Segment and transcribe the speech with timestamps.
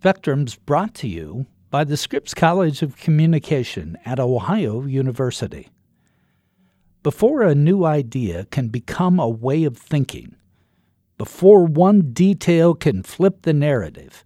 [0.00, 5.68] Spectrum's brought to you by the Scripps College of Communication at Ohio University.
[7.02, 10.36] Before a new idea can become a way of thinking,
[11.18, 14.24] before one detail can flip the narrative,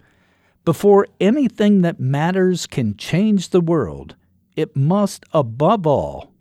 [0.65, 4.15] before anything that matters can change the world,
[4.55, 6.33] it must, above all,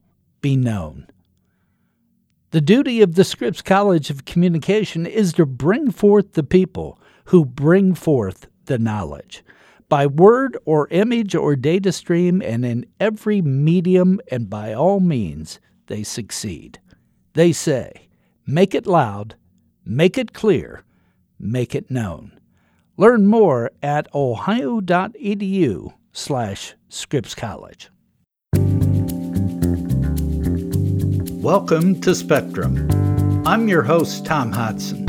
[0.41, 1.07] be known.
[2.51, 7.45] The duty of the Scripps College of Communication is to bring forth the people who
[7.45, 9.43] bring forth the knowledge
[9.93, 15.59] by word or image or data stream, and in every medium, and by all means,
[15.85, 16.79] they succeed.
[17.33, 18.07] They say,
[18.47, 19.35] make it loud,
[19.85, 20.83] make it clear,
[21.37, 22.39] make it known.
[22.97, 27.91] Learn more at ohio.edu slash Scripps College.
[31.43, 32.89] Welcome to Spectrum.
[33.45, 35.02] I'm your host, Tom Hodson.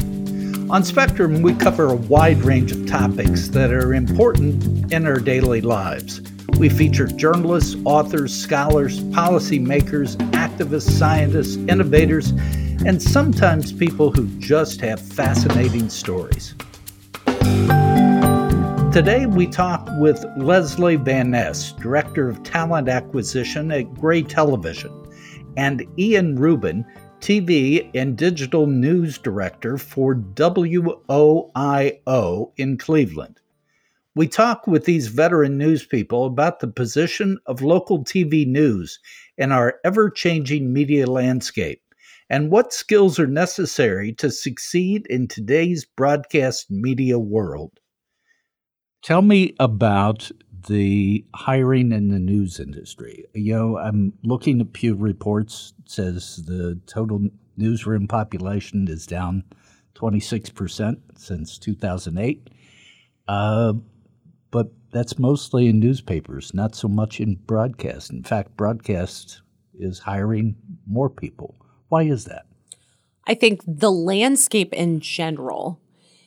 [0.70, 5.60] On Spectrum, we cover a wide range of topics that are important in our daily
[5.60, 6.22] lives.
[6.58, 12.30] We feature journalists, authors, scholars, policymakers, activists, scientists, innovators,
[12.86, 16.54] and sometimes people who just have fascinating stories.
[18.90, 24.92] Today, we talk with Leslie Van Ness, Director of Talent Acquisition at Gray Television,
[25.58, 26.86] and Ian Rubin,
[27.24, 30.92] TV and Digital News Director for WOIO
[32.58, 33.40] in Cleveland.
[34.14, 38.98] We talk with these veteran news people about the position of local TV news
[39.38, 41.80] in our ever changing media landscape
[42.28, 47.80] and what skills are necessary to succeed in today's broadcast media world.
[49.04, 50.30] Tell me about
[50.66, 53.26] the hiring in the news industry.
[53.34, 59.44] You know, I'm looking at Pew Reports says the total newsroom population is down
[59.96, 62.48] 26% since 2008.
[63.28, 63.74] Uh,
[64.50, 68.10] but that's mostly in newspapers, not so much in broadcast.
[68.10, 69.42] In fact, broadcast
[69.78, 71.56] is hiring more people.
[71.90, 72.46] Why is that?
[73.26, 75.78] I think the landscape in general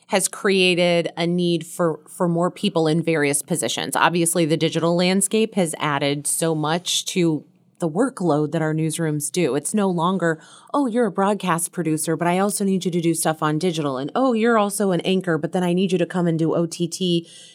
[0.08, 3.94] has created a need for for more people in various positions.
[3.94, 7.44] Obviously, the digital landscape has added so much to
[7.78, 9.54] the workload that our newsrooms do.
[9.54, 10.40] It's no longer,
[10.74, 13.98] oh, you're a broadcast producer, but I also need you to do stuff on digital.
[13.98, 16.56] And oh, you're also an anchor, but then I need you to come and do
[16.56, 17.00] OTT.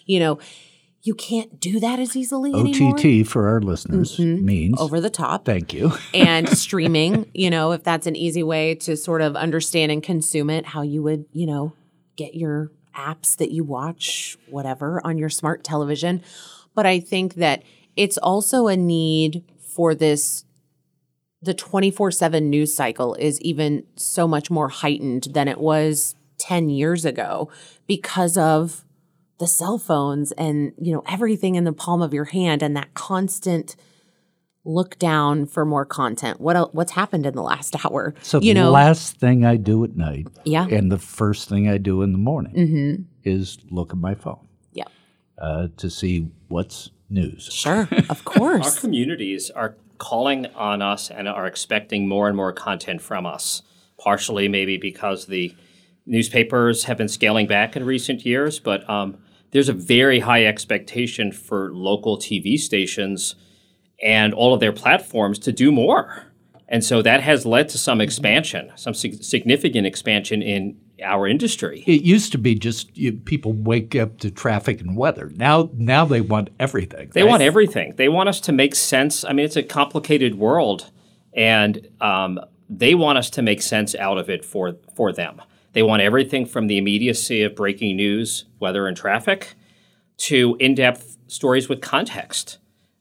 [0.05, 0.39] You know,
[1.01, 3.25] you can't do that as easily OTT anymore.
[3.25, 4.45] for our listeners mm-hmm.
[4.45, 5.43] means over the top.
[5.43, 5.91] Thank you.
[6.13, 10.49] and streaming, you know, if that's an easy way to sort of understand and consume
[10.49, 11.73] it, how you would, you know,
[12.15, 16.21] get your apps that you watch, whatever, on your smart television.
[16.75, 17.63] But I think that
[17.95, 20.45] it's also a need for this.
[21.41, 26.69] The 24 7 news cycle is even so much more heightened than it was 10
[26.69, 27.49] years ago
[27.85, 28.85] because of
[29.39, 32.93] the cell phones and you know everything in the palm of your hand and that
[32.93, 33.75] constant
[34.65, 36.39] look down for more content.
[36.39, 38.13] What else, what's happened in the last hour?
[38.21, 41.69] So you the know, last thing I do at night, yeah, and the first thing
[41.69, 43.03] I do in the morning mm-hmm.
[43.23, 44.85] is look at my phone, yeah,
[45.37, 47.49] uh, to see what's news.
[47.51, 48.75] Sure, of course.
[48.75, 53.61] Our communities are calling on us and are expecting more and more content from us.
[53.99, 55.55] Partially, maybe because the
[56.05, 59.17] newspapers have been scaling back in recent years, but um,
[59.51, 63.35] there's a very high expectation for local TV stations
[64.03, 66.25] and all of their platforms to do more.
[66.67, 71.83] And so that has led to some expansion, some sig- significant expansion in our industry.
[71.87, 75.31] It used to be just you, people wake up to traffic and weather.
[75.35, 77.11] Now, now they want everything.
[77.13, 77.29] They right?
[77.29, 77.93] want everything.
[77.95, 79.23] They want us to make sense.
[79.23, 80.91] I mean, it's a complicated world,
[81.33, 82.39] and um,
[82.69, 85.41] they want us to make sense out of it for for them.
[85.73, 89.55] They want everything from the immediacy of breaking news, weather, and traffic,
[90.17, 92.59] to in-depth stories with context.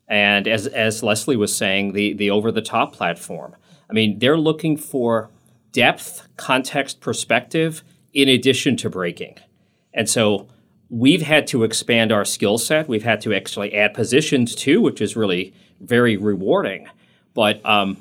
[0.09, 3.57] And as, as Leslie was saying, the, the over the top platform.
[3.89, 5.31] I mean, they're looking for
[5.73, 7.83] depth, context, perspective
[8.13, 9.39] in addition to breaking.
[9.95, 10.49] And so
[10.91, 12.89] we've had to expand our skill set.
[12.89, 16.89] We've had to actually add positions too, which is really very rewarding.
[17.35, 17.97] But um,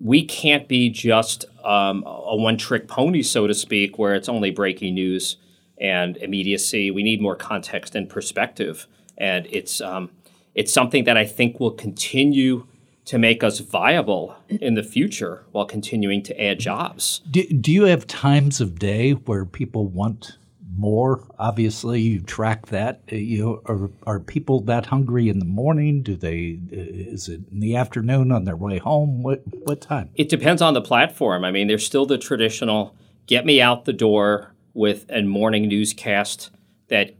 [0.00, 4.50] we can't be just um, a one trick pony, so to speak, where it's only
[4.50, 5.36] breaking news
[5.78, 6.90] and immediacy.
[6.90, 8.86] We need more context and perspective.
[9.18, 10.10] And it's, um,
[10.56, 12.66] it's something that I think will continue
[13.04, 17.20] to make us viable in the future while continuing to add jobs.
[17.30, 20.38] Do, do you have times of day where people want
[20.76, 21.22] more?
[21.38, 23.02] Obviously, you track that.
[23.12, 26.02] Uh, you know, are, are people that hungry in the morning?
[26.02, 26.58] Do they?
[26.72, 29.22] Uh, is it in the afternoon on their way home?
[29.22, 30.10] What what time?
[30.16, 31.44] It depends on the platform.
[31.44, 36.50] I mean, there's still the traditional get me out the door with a morning newscast
[36.88, 37.14] that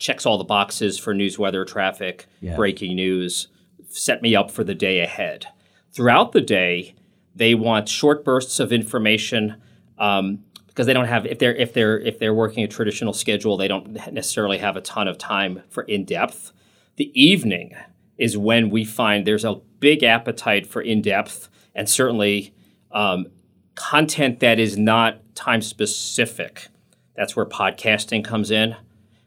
[0.00, 2.56] checks all the boxes for news, weather, traffic, Yeah.
[2.56, 3.46] breaking news,
[3.88, 5.46] set me up for the day ahead.
[5.92, 6.94] Throughout the day,
[7.36, 9.56] they want short bursts of information
[9.98, 13.56] um, because they don't have if they're if they're if they're working a traditional schedule,
[13.56, 16.52] they don't necessarily have a ton of time for in depth.
[16.96, 17.74] The evening
[18.18, 22.54] is when we find there's a big appetite for in depth and certainly
[22.92, 23.26] um,
[23.74, 26.68] content that is not time specific.
[27.16, 28.76] That's where podcasting comes in.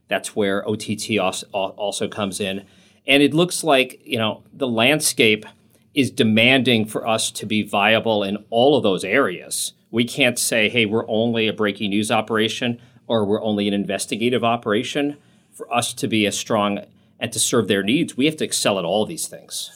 [0.08, 2.66] That's where OTT also, comes in.
[3.08, 5.46] And it looks like, you know, the landscape
[5.94, 9.74] is demanding for us to be viable in all of those areas.
[9.92, 14.44] We can't say, hey, we're only a breaking news operation or we're only an investigative
[14.44, 15.18] operation.
[15.52, 16.80] For us to be as strong
[17.20, 19.70] and to serve their needs, we have to excel at all these things.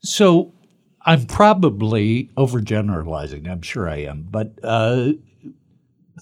[0.00, 0.52] So
[1.04, 3.48] I'm probably overgeneralizing.
[3.48, 4.26] I'm sure I am.
[4.28, 5.12] But uh,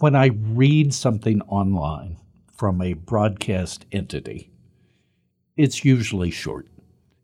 [0.00, 2.18] when I read something online
[2.60, 4.50] from a broadcast entity,
[5.56, 6.68] it's usually short.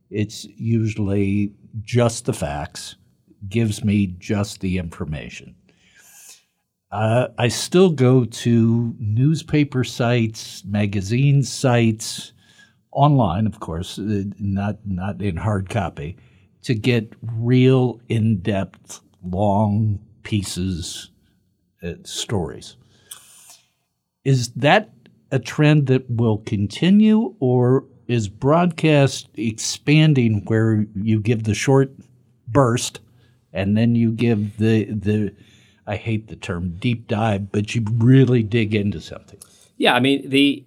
[0.08, 1.52] It's usually
[1.82, 2.96] just the facts,
[3.46, 5.54] gives me just the information.
[6.90, 12.32] Uh, I still go to newspaper sites, magazine sites,
[12.90, 16.16] online, of course, uh, not not in hard copy,
[16.62, 21.10] to get real in-depth, long pieces,
[21.82, 22.78] uh, stories.
[24.24, 24.95] Is that
[25.30, 31.92] a trend that will continue, or is broadcast expanding where you give the short
[32.46, 33.00] burst
[33.52, 35.34] and then you give the the
[35.86, 39.38] I hate the term deep dive, but you really dig into something.
[39.76, 40.64] Yeah, I mean the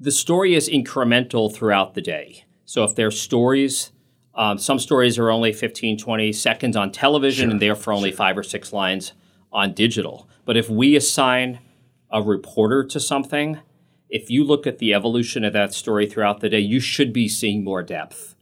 [0.00, 2.44] the story is incremental throughout the day.
[2.64, 3.92] So if there's stories,
[4.34, 8.42] um, some stories are only 15, 20 seconds on television and therefore only five or
[8.42, 9.12] six lines
[9.52, 10.28] on digital.
[10.44, 11.60] But if we assign
[12.12, 13.58] a reporter to something,
[14.10, 17.28] if you look at the evolution of that story throughout the day, you should be
[17.28, 18.34] seeing more depth.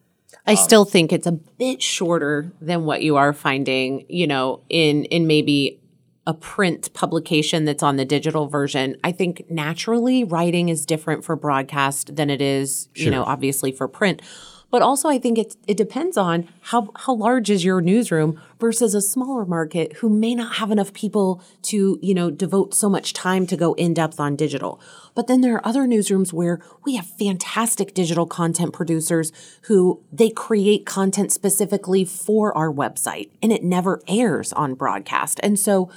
[0.47, 4.63] I um, still think it's a bit shorter than what you are finding, you know,
[4.69, 5.81] in in maybe
[6.27, 8.97] a print publication that's on the digital version.
[9.03, 13.89] I think naturally writing is different for broadcast than it is, you know, obviously for
[13.89, 14.23] print.
[14.71, 18.95] But also I think it it depends on how how large is your newsroom versus
[18.95, 23.13] a smaller market who may not have enough people to, you know, devote so much
[23.13, 24.81] time to go in depth on digital.
[25.15, 29.33] But then there are other newsrooms where we have fantastic digital content producers
[29.63, 35.41] who they create content specifically for our website and it never airs on broadcast.
[35.43, 35.91] And so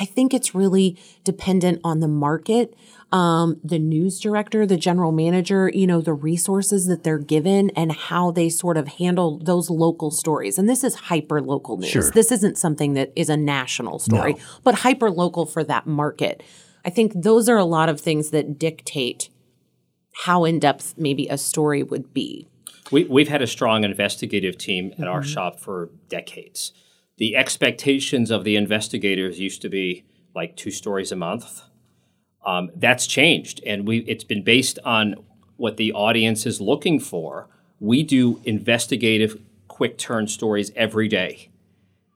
[0.00, 2.74] I think it's really dependent on the market,
[3.10, 7.90] um, the news director, the general manager, you know, the resources that they're given and
[7.92, 10.58] how they sort of handle those local stories.
[10.58, 11.90] And this is hyper local news.
[11.90, 12.10] Sure.
[12.10, 14.40] This isn't something that is a national story, No.
[14.62, 16.42] but hyper local for that market.
[16.84, 19.30] I think those are a lot of things that dictate
[20.24, 22.48] how in depth maybe a story would be.
[22.90, 26.72] We, we've had a strong investigative team at our shop for decades.
[27.18, 30.04] The expectations of the investigators used to be
[30.34, 31.62] like two stories a month.
[32.44, 35.16] Um, that's changed, and we it's been based on
[35.56, 37.48] what the audience is looking for.
[37.80, 41.50] We do investigative, quick turn stories every day,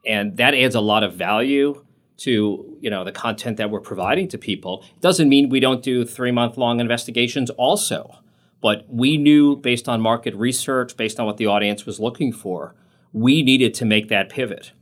[0.07, 1.85] and that adds a lot of value
[2.19, 4.85] to you know the content that we're providing to people.
[4.97, 8.19] It doesn't mean we don't do three month long investigations also,
[8.61, 12.75] but we knew based on market research, based on what the audience was looking for,
[13.13, 14.73] we needed to make that pivot.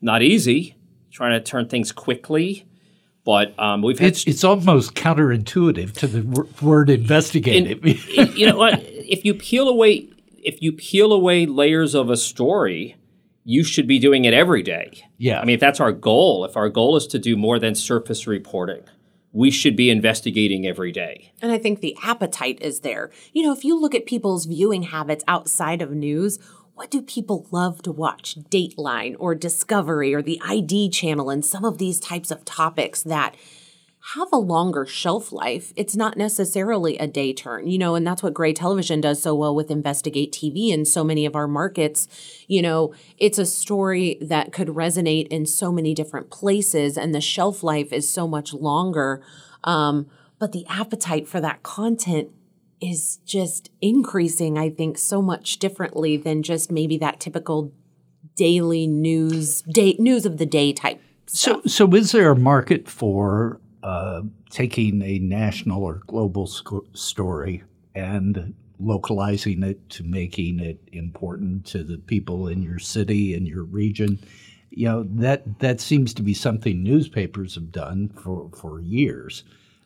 [0.00, 0.76] Not easy,
[1.10, 2.66] trying to turn things quickly,
[3.24, 7.84] but um, we've had It's it's almost counterintuitive to the w- word investigative.
[8.36, 8.82] you know what?
[8.82, 10.08] If you peel away,
[10.42, 12.96] if you peel away layers of a story,
[13.44, 15.06] you should be doing it every day.
[15.18, 15.40] Yeah.
[15.40, 18.26] I mean, if that's our goal, if our goal is to do more than surface
[18.26, 18.82] reporting,
[19.32, 21.32] we should be investigating every day.
[21.42, 23.10] And I think the appetite is there.
[23.32, 26.38] You know, if you look at people's viewing habits outside of news,
[26.74, 28.36] what do people love to watch?
[28.50, 33.36] Dateline or Discovery or the ID channel and some of these types of topics that
[34.12, 35.72] have a longer shelf life.
[35.76, 39.34] It's not necessarily a day turn, you know, and that's what Gray Television does so
[39.34, 42.06] well with Investigate TV in so many of our markets.
[42.46, 47.20] You know, it's a story that could resonate in so many different places, and the
[47.22, 49.24] shelf life is so much longer.
[49.62, 50.06] Um,
[50.38, 52.28] but the appetite for that content
[52.90, 57.72] is just increasing, I think, so much differently than just maybe that typical
[58.36, 61.00] daily news, day news of the day type.
[61.26, 67.62] so so is there a market for uh, taking a national or global sco- story
[67.94, 73.64] and localizing it to making it important to the people in your city and your
[73.64, 74.18] region?
[74.70, 79.44] You know that that seems to be something newspapers have done for for years.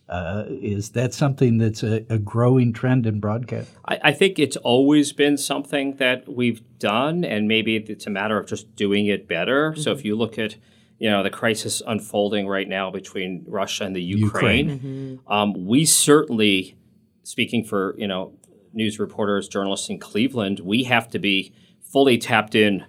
[0.08, 3.70] Uh, is that something that's a, a growing trend in broadcast?
[3.86, 8.38] I, I, think it's always been something that we've done, and maybe it's a matter
[8.38, 9.72] of just doing it better.
[9.72, 9.82] Mm-hmm.
[9.82, 10.56] So if you look at
[10.98, 15.18] you know the crisis unfolding right now between Russia and the Ukraine, Ukraine.
[15.18, 15.32] Mm-hmm.
[15.32, 16.76] Um, we certainly,
[17.22, 18.32] speaking for you know
[18.72, 22.84] news reporters, journalists in Cleveland, we have to be fully tapped in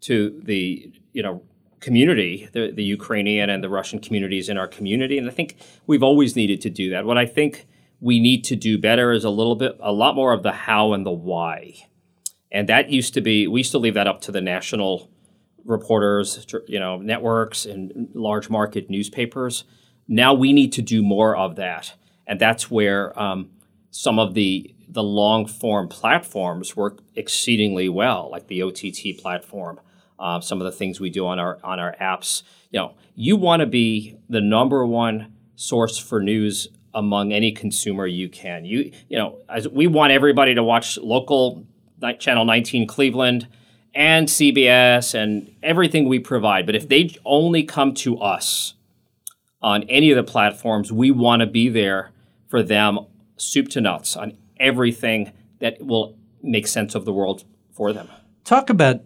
[0.00, 1.42] to the you know
[1.84, 5.18] community, the, the Ukrainian and the Russian communities in our community.
[5.18, 7.04] And I think we've always needed to do that.
[7.04, 7.66] What I think
[8.00, 10.94] we need to do better is a little bit, a lot more of the how
[10.94, 11.74] and the why.
[12.50, 15.10] And that used to be, we used to leave that up to the national
[15.66, 19.64] reporters, you know, networks and large market newspapers.
[20.08, 21.94] Now we need to do more of that.
[22.26, 23.50] And that's where um,
[23.90, 29.80] some of the the long form platforms work exceedingly well, like the OTT platform
[30.18, 32.42] uh, some of the things we do on our on our apps.
[32.70, 38.06] You know, you want to be the number one source for news among any consumer
[38.06, 38.64] you can.
[38.64, 41.66] You you know, as we want everybody to watch local
[42.18, 43.48] channel 19 Cleveland
[43.94, 46.66] and CBS and everything we provide.
[46.66, 48.74] But if they only come to us
[49.62, 52.10] on any of the platforms, we want to be there
[52.48, 52.98] for them,
[53.36, 58.08] soup to nuts, on everything that will make sense of the world for them.
[58.44, 59.00] Talk about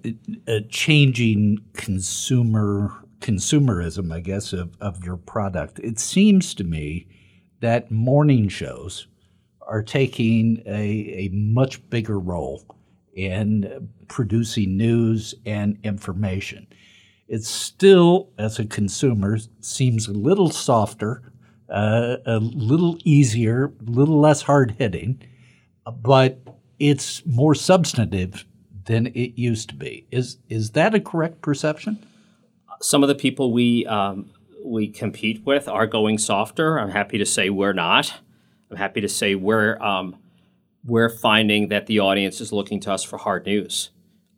[0.49, 5.78] a changing consumer consumerism, I guess, of, of your product.
[5.78, 7.07] It seems to me
[7.61, 9.07] that morning shows
[9.62, 12.64] are taking a, a much bigger role
[13.14, 16.66] in producing news and information.
[17.28, 21.23] It still, as a consumer, seems a little softer,
[21.68, 25.23] uh, a little easier, a little less hard hitting,
[26.02, 26.40] but
[26.78, 28.45] it's more substantive
[28.88, 30.07] than it used to be.
[30.11, 32.04] Is is that a correct perception?
[32.80, 34.30] Some of the people we um,
[34.64, 36.80] we compete with are going softer.
[36.80, 38.21] I'm happy to say we're not.
[38.71, 40.16] I'm happy to say we're um,
[40.85, 43.90] we're finding that the audience is looking to us for hard news,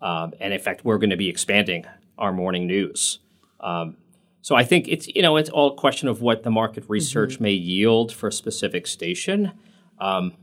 [0.02, 1.86] um, and in fact, we're going to be expanding
[2.18, 3.20] our morning news.
[3.60, 3.98] Um,
[4.42, 7.34] so I think it's you know it's all a question of what the market research
[7.34, 7.44] mm-hmm.
[7.44, 9.52] may yield for a specific station.
[10.00, 10.34] Um,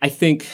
[0.00, 0.46] I think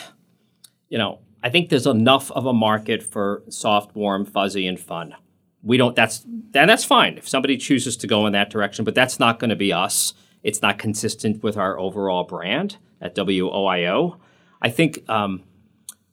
[0.88, 5.14] you know I think there's enough of a market for soft, warm, fuzzy, and fun.
[5.62, 5.94] We don't.
[5.94, 9.38] That's then that's fine if somebody chooses to go in that direction, but that's not
[9.38, 10.12] going to be us.
[10.42, 14.18] It's not consistent with our overall brand at WOIO.
[14.60, 15.44] I think um,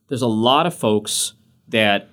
[0.07, 1.33] there's a lot of folks
[1.67, 2.09] that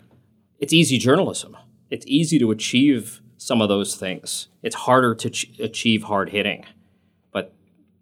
[0.59, 1.59] it's easy journalism.
[1.91, 4.49] It's easy to achieve some of those things.
[4.63, 6.65] It's harder to ch- achieve hard hitting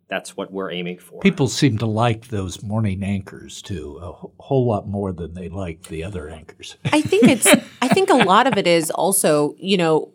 [0.08, 1.20] that's what we're aiming for.
[1.20, 4.12] People seem to like those morning anchors too, a
[4.42, 6.76] whole lot more than they like the other anchors.
[6.92, 7.46] I think it's
[7.82, 10.12] I think a lot of it is also, you know,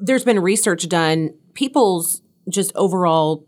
[0.00, 3.46] there's been research done, people's just overall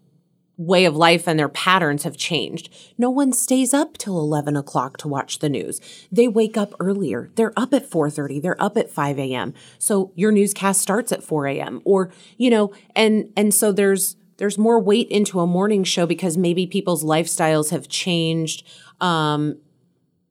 [0.58, 2.68] way of life and their patterns have changed.
[2.98, 5.80] No one stays up till 11 o'clock to watch the news.
[6.10, 7.30] They wake up earlier.
[7.36, 8.42] They're up at 4.30.
[8.42, 9.54] They're up at 5 a.m.
[9.78, 11.80] So your newscast starts at 4 a.m.
[11.84, 16.36] Or, you know, and, and so there's, there's more weight into a morning show because
[16.36, 18.66] maybe people's lifestyles have changed
[19.00, 19.56] um,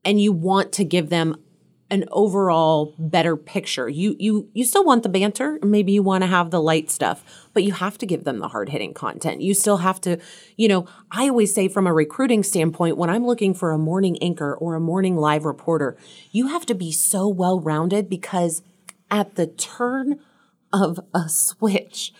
[0.04, 1.34] and you want to give them
[1.90, 3.88] an overall better picture.
[3.88, 7.24] You you you still want the banter, maybe you want to have the light stuff,
[7.54, 9.40] but you have to give them the hard-hitting content.
[9.40, 10.18] You still have to,
[10.58, 14.22] you know, I always say from a recruiting standpoint when I'm looking for a morning
[14.22, 15.96] anchor or a morning live reporter,
[16.32, 18.60] you have to be so well-rounded because
[19.10, 20.20] at the turn
[20.70, 22.12] of a switch,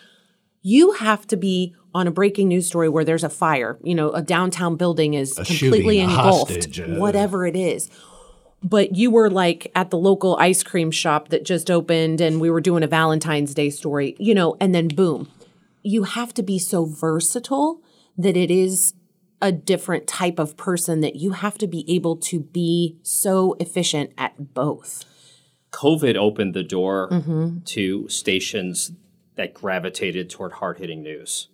[0.63, 4.11] you have to be on a breaking news story where there's a fire, you know,
[4.11, 7.91] a downtown building is a completely shooting, engulfed, hostage, uh, whatever it is.
[8.63, 12.49] But you were like at the local ice cream shop that just opened and we
[12.49, 15.29] were doing a Valentine's Day story, you know, and then boom.
[15.83, 17.83] You have to be so versatile
[18.17, 18.95] that it is
[19.41, 24.13] a different type of person that you have to be able to be so efficient
[24.17, 25.05] at both.
[25.73, 27.59] COVID opened the door mm-hmm.
[27.65, 28.93] to stations
[29.35, 31.49] that gravitated toward hard hitting news.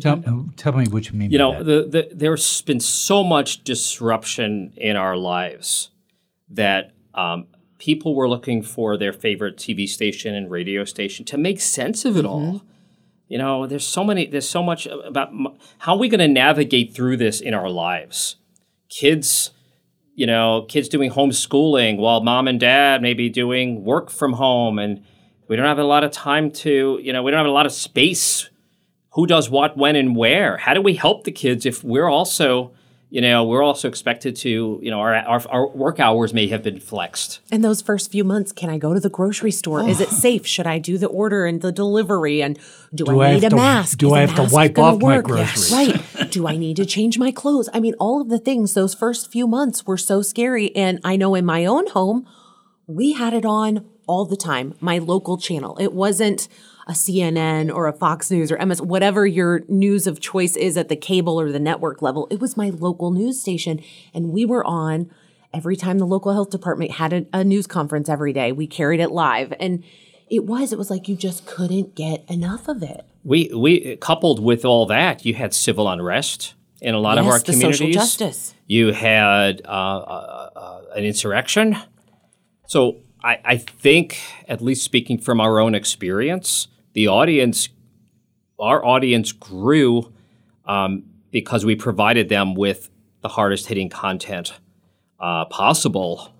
[0.00, 1.30] Tell, uh, tell me what you mean.
[1.30, 5.90] You know, the, the, there's been so much disruption in our lives
[6.48, 7.46] that um,
[7.78, 12.16] people were looking for their favorite TV station and radio station to make sense of
[12.16, 12.28] it mm-hmm.
[12.28, 12.62] all.
[13.28, 14.26] You know, there's so many.
[14.26, 15.30] There's so much about
[15.78, 18.36] how are we going to navigate through this in our lives.
[18.88, 19.50] Kids,
[20.14, 24.78] you know, kids doing homeschooling while mom and dad may be doing work from home,
[24.78, 25.02] and
[25.48, 26.98] we don't have a lot of time to.
[27.02, 28.50] You know, we don't have a lot of space
[29.14, 30.56] who does what, when, and where?
[30.56, 32.72] How do we help the kids if we're also,
[33.10, 36.62] you know, we're also expected to, you know, our, our, our work hours may have
[36.62, 37.40] been flexed.
[37.50, 39.86] In those first few months, can I go to the grocery store?
[39.86, 40.14] Is it oh.
[40.14, 40.46] safe?
[40.46, 42.42] Should I do the order and the delivery?
[42.42, 42.58] And
[42.94, 43.98] do, Do I I need a to- mask?
[43.98, 45.24] do Is I a have to wipe gonna off my work?
[45.26, 45.70] groceries?
[45.70, 46.30] Right.
[46.30, 47.68] do I need to change my clothes?
[47.74, 50.74] I mean, all of the things, those first few months were so scary.
[50.74, 52.26] And I know in my own home,
[52.86, 55.76] we had it on all the time, my local channel.
[55.78, 56.48] It wasn't
[56.86, 60.88] a CNN or a Fox News or MS, whatever your news of choice is at
[60.88, 62.26] the cable or the network level.
[62.30, 63.80] It was my local news station.
[64.12, 65.10] And we were on
[65.54, 68.52] every time the local health department had a, a news conference every day.
[68.52, 69.52] We carried it live.
[69.60, 69.84] And
[70.28, 73.04] it was, it was like you just couldn't get enough of it.
[73.22, 77.32] We, we coupled with all that, you had civil unrest in a lot of Yes,
[77.32, 77.78] our the communities.
[77.78, 78.54] social justice.
[78.66, 81.76] You had uh, uh, uh, an insurrection.
[82.66, 87.68] So I, I think, at least speaking from our own experience, the audience,
[88.58, 90.12] our audience grew
[90.66, 94.58] um, because we provided them with the hardest hitting content
[95.20, 96.32] uh, possible.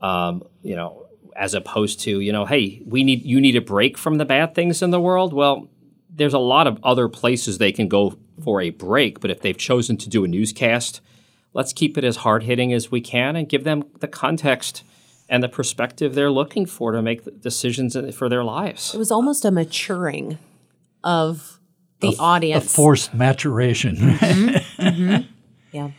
[0.00, 3.96] Um, you know, as opposed to you know, hey, we need you need a break
[3.98, 5.32] from the bad things in the world.
[5.32, 5.68] Well,
[6.10, 9.56] there's a lot of other places they can go for a break, but if they've
[9.56, 11.00] chosen to do a newscast,
[11.52, 14.82] let's keep it as hard hitting as we can and give them the context
[15.28, 18.94] and the perspective they're looking for to make the decisions for their lives.
[18.94, 20.38] It was almost a maturing
[21.02, 21.60] of
[22.00, 22.74] the A audience.
[22.74, 23.96] forced maturation.
[23.96, 24.56] Mm-hmm.
[24.86, 25.22] Mm-hmm.
[25.72, 25.90] yeah.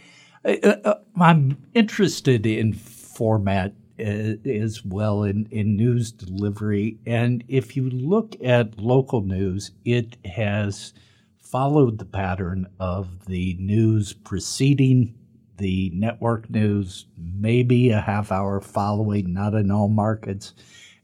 [0.45, 4.03] Uh, uh, I'm interested in format uh,
[4.45, 6.99] as well in, in news delivery.
[7.05, 10.93] And if you look at local news, it has
[11.39, 15.15] followed the pattern of the news preceding
[15.57, 20.53] the network news, maybe a half hour following, not in all markets,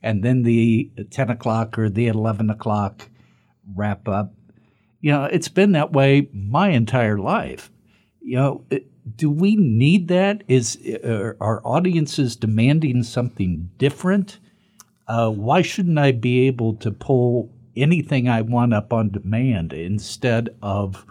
[0.02, 3.10] and then the 10 o'clock or the 11 o'clock
[3.76, 4.34] wrap up.
[5.02, 7.72] You know, it's been that way my entire life.
[8.22, 8.66] You know,
[9.16, 10.44] do we need that?
[10.48, 14.40] Is are our audiences demanding something different?
[15.08, 20.56] Uh, why shouldn't I be able to pull anything I want up on demand instead
[20.62, 21.06] of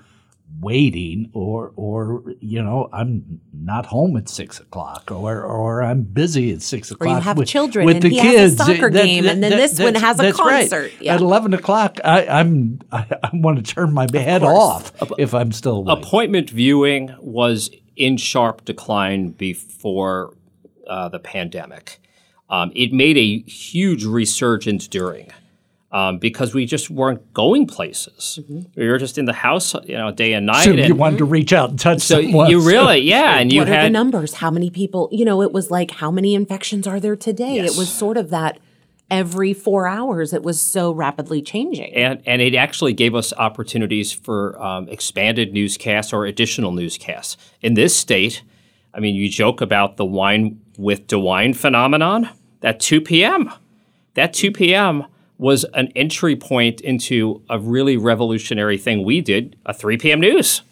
[0.61, 6.53] waiting or or you know I'm not home at six o'clock or or I'm busy
[6.53, 7.09] at six o'clock.
[7.09, 8.67] or you have with, children with and the he has a kids.
[8.67, 10.71] soccer game and then this one has a that's right.
[10.71, 10.93] concert.
[11.01, 11.15] Yeah.
[11.15, 15.53] At eleven o'clock, I, I'm I, I want to turn my head off if I'm
[15.53, 15.99] still awake.
[15.99, 20.35] Appointment viewing was in sharp decline before
[20.87, 21.99] uh, the pandemic.
[22.49, 25.31] Um, it made a huge resurgence during
[25.93, 28.41] um, because we just weren't going places.
[28.75, 30.65] We were just in the house, you know, day and night.
[30.65, 32.51] so and you wanted to reach out and touch so someone.
[32.51, 34.35] you really, yeah, and you what are the had numbers?
[34.35, 35.09] How many people?
[35.13, 37.59] You know, it was like how many infections are there today?
[37.59, 38.59] It was sort of that
[39.11, 40.33] every four hours.
[40.33, 41.95] It was so rapidly changing.
[41.95, 47.37] and and it actually gave us opportunities for um, expanded newscasts or additional newscasts.
[47.61, 48.43] In this state,
[48.95, 52.31] I mean, you joke about the wine with DeWine phenomenon.
[52.61, 53.53] That 2 p.m.
[54.15, 55.05] That 2 p.m.
[55.43, 60.21] was an entry point into a really revolutionary thing we did, a 3 p.m.
[60.21, 60.63] news.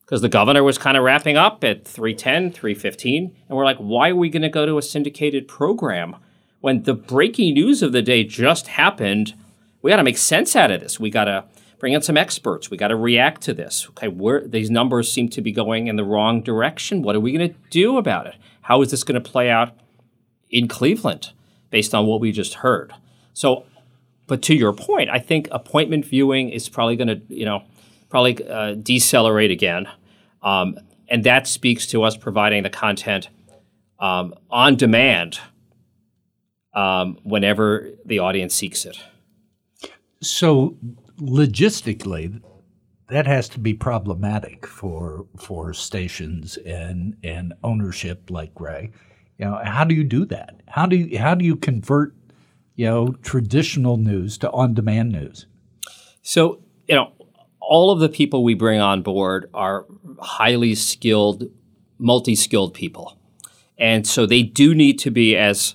[0.00, 3.36] Because the governor was kind of wrapping up at 310, 315.
[3.48, 6.16] And we're like, why are we going to go to a syndicated program
[6.60, 9.34] when the breaking news of the day just happened?
[9.80, 10.98] We got to make sense out of this.
[10.98, 11.44] We got to
[11.78, 12.68] bring in some experts.
[12.68, 13.86] We got to react to this.
[13.90, 17.02] Okay, where these numbers seem to be going in the wrong direction.
[17.02, 18.34] What are we going to do about it?
[18.62, 19.72] How is this going to play out
[20.50, 21.30] in Cleveland
[21.70, 22.92] based on what we just heard?
[23.32, 23.66] So,
[24.30, 27.64] but to your point, I think appointment viewing is probably going to, you know,
[28.10, 29.88] probably uh, decelerate again.
[30.40, 33.28] Um, and that speaks to us providing the content
[33.98, 35.40] um, on demand
[36.74, 39.00] um, whenever the audience seeks it.
[40.22, 40.76] So
[41.18, 42.40] logistically,
[43.08, 48.92] that has to be problematic for for stations and and ownership like Gray.
[49.38, 50.60] You know, how do you do that?
[50.68, 52.14] How do you how do you convert
[52.76, 55.46] you know traditional news to on demand news?
[56.22, 57.12] So, you know,
[57.60, 59.86] all of the people we bring on board are
[60.20, 61.44] highly skilled,
[61.98, 63.16] multi skilled people.
[63.78, 65.74] And so they do need to be as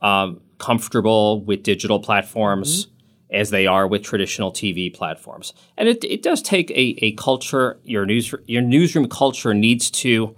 [0.00, 2.88] um, comfortable with digital platforms
[3.30, 5.52] as they are with traditional TV platforms.
[5.76, 10.34] And it, it does take a, a culture, your, news, your newsroom culture needs to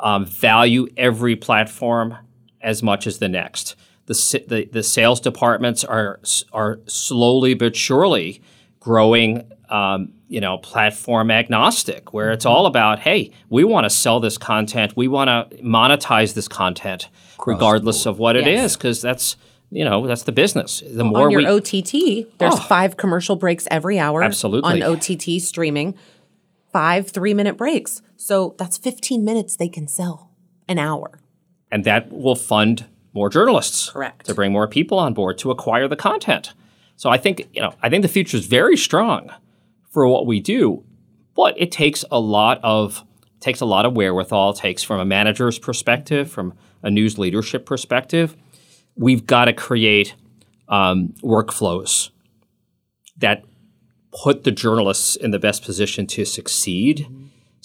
[0.00, 2.16] um, value every platform
[2.60, 3.76] as much as the next.
[4.06, 6.20] The, the, the sales departments are,
[6.52, 8.40] are slowly but surely
[8.80, 14.20] growing, um, you know, platform agnostic, where it's all about, hey, we want to sell
[14.20, 17.08] this content, we want to monetize this content,
[17.44, 18.64] regardless of what it Yes.
[18.72, 19.36] is, because that's,
[19.70, 20.84] you know, that's the business.
[20.86, 24.22] The more on your we, OTT, there's five commercial breaks every hour.
[24.22, 24.82] Absolutely.
[24.82, 25.96] On OTT streaming,
[26.72, 28.02] five three minute breaks.
[28.16, 30.30] So that's 15 minutes they can sell
[30.68, 31.18] an hour.
[31.72, 32.86] And that will fund
[33.16, 33.90] more journalists.
[33.90, 34.26] Correct.
[34.26, 36.52] To bring more people on board to acquire the content.
[36.96, 39.30] So I think, you know, I think the future is very strong
[39.90, 40.84] for what we do,
[41.34, 43.02] but it takes a lot of
[43.40, 47.66] takes a lot of wherewithal, it takes from a manager's perspective, from a news leadership
[47.66, 48.36] perspective.
[48.96, 50.14] We've got to create
[50.68, 52.10] um, workflows
[53.18, 53.44] that
[54.22, 57.06] put the journalists in the best position to succeed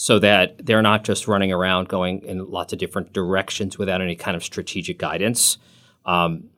[0.01, 4.15] so that they're not just running around going in lots of different directions without any
[4.15, 5.59] kind of strategic guidance.
[6.07, 6.49] Um,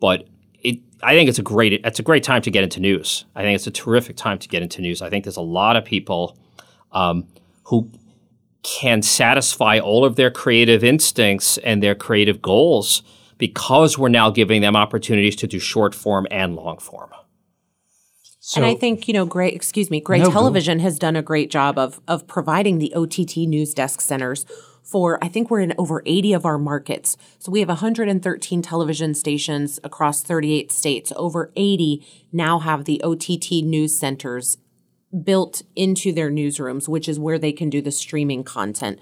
[0.00, 0.26] but
[0.60, 3.26] it, I think it's a great it's a great time to get into news.
[3.36, 5.02] I think it's a terrific time to get into news.
[5.02, 6.36] I think there's a lot of people
[6.90, 7.28] um,
[7.62, 7.92] who
[8.64, 13.04] can satisfy all of their creative instincts and their creative goals
[13.38, 17.10] because we're now giving them opportunities to do short form and long form.
[18.46, 20.30] So, and I think, you know, great, excuse me, Gray No.
[20.30, 24.44] Television has done a great job of of providing the OTT news desk centers
[24.82, 27.16] for I think we're in over 80 of our markets.
[27.38, 31.10] So we have 113 television stations across 38 states.
[31.16, 34.58] Over 80 now have the OTT news centers
[35.22, 38.98] built into their newsrooms, which is where they can do the streaming content.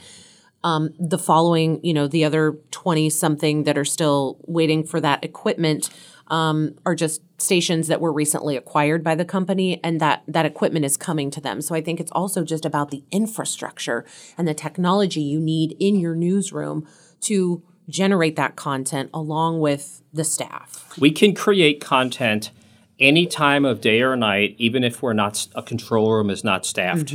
[0.62, 5.24] Um, the following, you know, the other 20 something that are still waiting for that
[5.24, 5.90] equipment
[6.32, 10.84] um, are just stations that were recently acquired by the company and that that equipment
[10.84, 11.60] is coming to them.
[11.60, 14.06] So I think it's also just about the infrastructure
[14.38, 16.88] and the technology you need in your newsroom
[17.20, 20.96] to generate that content along with the staff.
[20.98, 22.50] We can create content
[22.98, 26.64] any time of day or night, even if we're not a control room is not
[26.64, 27.12] staffed.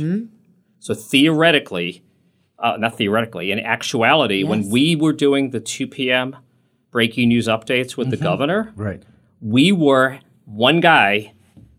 [0.78, 2.04] So theoretically,
[2.60, 6.36] uh, not theoretically, in actuality, when we were doing the 2 p.m.
[6.90, 8.24] breaking news updates with the mm-hmm.
[8.24, 9.02] governor, right.
[9.40, 11.32] we were one guy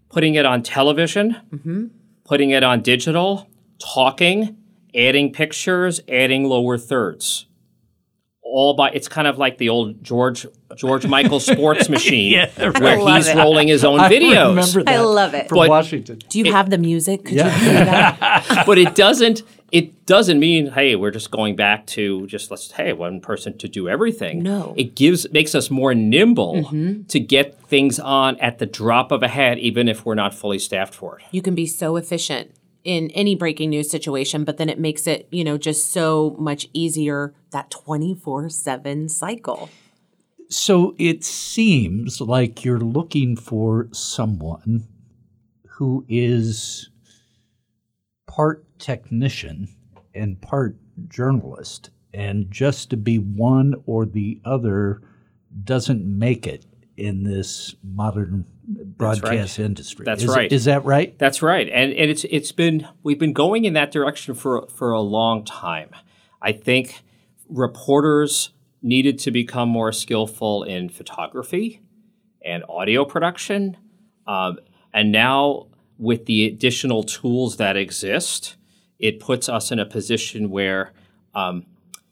[0.10, 1.88] putting it on television, mm-hmm.
[2.26, 4.58] putting it on digital, talking,
[4.96, 7.46] adding pictures, adding lower thirds.
[8.42, 13.28] All by it's kind of like the old George George Michael sports machine where he's
[13.28, 13.36] it.
[13.36, 14.50] rolling his own I videos.
[14.50, 15.48] remember that I love it.
[15.50, 16.20] from But- Washington.
[16.30, 17.26] Do you have the music?
[17.26, 17.54] Could Yeah.
[17.56, 18.64] you play that?
[18.66, 22.94] but it doesn't it doesn't mean hey we're just going back to just let's hey
[22.94, 24.74] one person to do everything No.
[24.78, 27.04] it gives makes us more nimble mm-hmm.
[27.04, 30.60] to get things on at the drop of a hat even if we're not fully
[30.60, 32.52] staffed for it you can be so efficient
[32.84, 36.68] in any breaking news situation, but then it makes it, you know, just so much
[36.74, 39.70] easier that 24 7 cycle.
[40.50, 44.88] So it seems like you're looking for someone
[45.68, 46.90] who is
[48.28, 49.70] part technician
[50.16, 50.76] and part
[51.08, 55.02] journalist, and just to be one or the other
[55.64, 56.66] doesn't make it
[56.98, 60.04] in this modern broadcast industry.
[60.06, 60.52] That's Is- right.
[60.52, 61.18] Is that right?
[61.18, 64.92] That's right, and and it's it's been we've been going in that direction for for
[64.92, 65.92] a long time.
[66.42, 67.02] I think
[67.48, 71.82] reporters needed to become more skillful in photography
[72.44, 73.78] and audio production,
[74.28, 74.60] um,
[74.94, 78.56] and now with the additional tools that exist,
[79.00, 80.94] it puts us in a position where.
[81.34, 81.66] Um,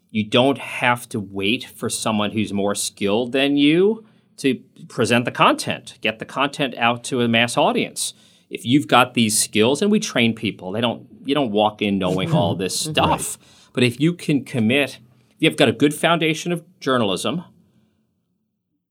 [0.10, 4.06] you don't have to wait for someone who's more skilled than you
[4.38, 4.56] to
[4.88, 8.14] present the content, get the content out to a mass audience.
[8.50, 11.98] If you've got these skills, and we train people, they don't you don't walk in
[11.98, 13.38] knowing all this stuff.
[13.74, 15.00] But if you can commit,
[15.32, 17.44] if you've got a good foundation of journalism,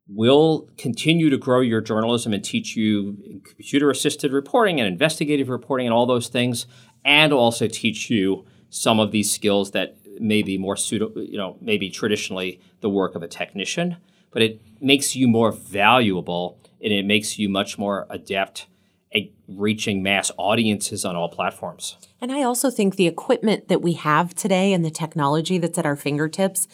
[0.09, 5.87] we'll continue to grow your journalism and teach you computer assisted reporting and investigative reporting
[5.87, 6.67] and all those things,
[7.07, 11.57] and also teach you some of these skills that may be more suitable, you know,
[11.61, 13.97] maybe traditionally the work of a technician,
[14.33, 18.67] but it makes you more valuable and it makes you much more adept
[19.15, 21.97] at reaching mass audiences on all platforms.
[22.21, 25.87] And I also think the equipment that we have today and the technology that's at
[25.87, 26.67] our fingertips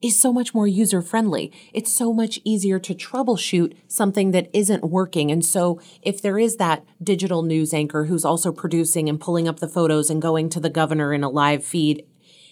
[0.00, 1.52] is so much more user friendly.
[1.72, 5.30] It's so much easier to troubleshoot something that isn't working.
[5.30, 9.60] And so, if there is that digital news anchor who's also producing and pulling up
[9.60, 12.04] the photos and going to the governor in a live feed,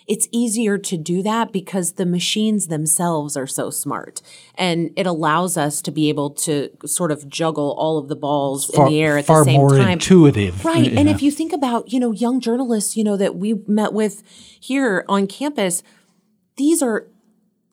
[0.06, 4.22] it's easier to do that because the machines themselves are so smart.
[4.54, 8.66] And it allows us to be able to sort of juggle all of the balls
[8.66, 9.90] Far, in the air at the same more time.
[9.90, 10.64] intuitive.
[10.64, 10.92] Right.
[10.92, 14.22] And if you think about, you know, young journalists, you know, that we met with
[14.61, 15.82] here on campus,
[16.56, 17.09] these are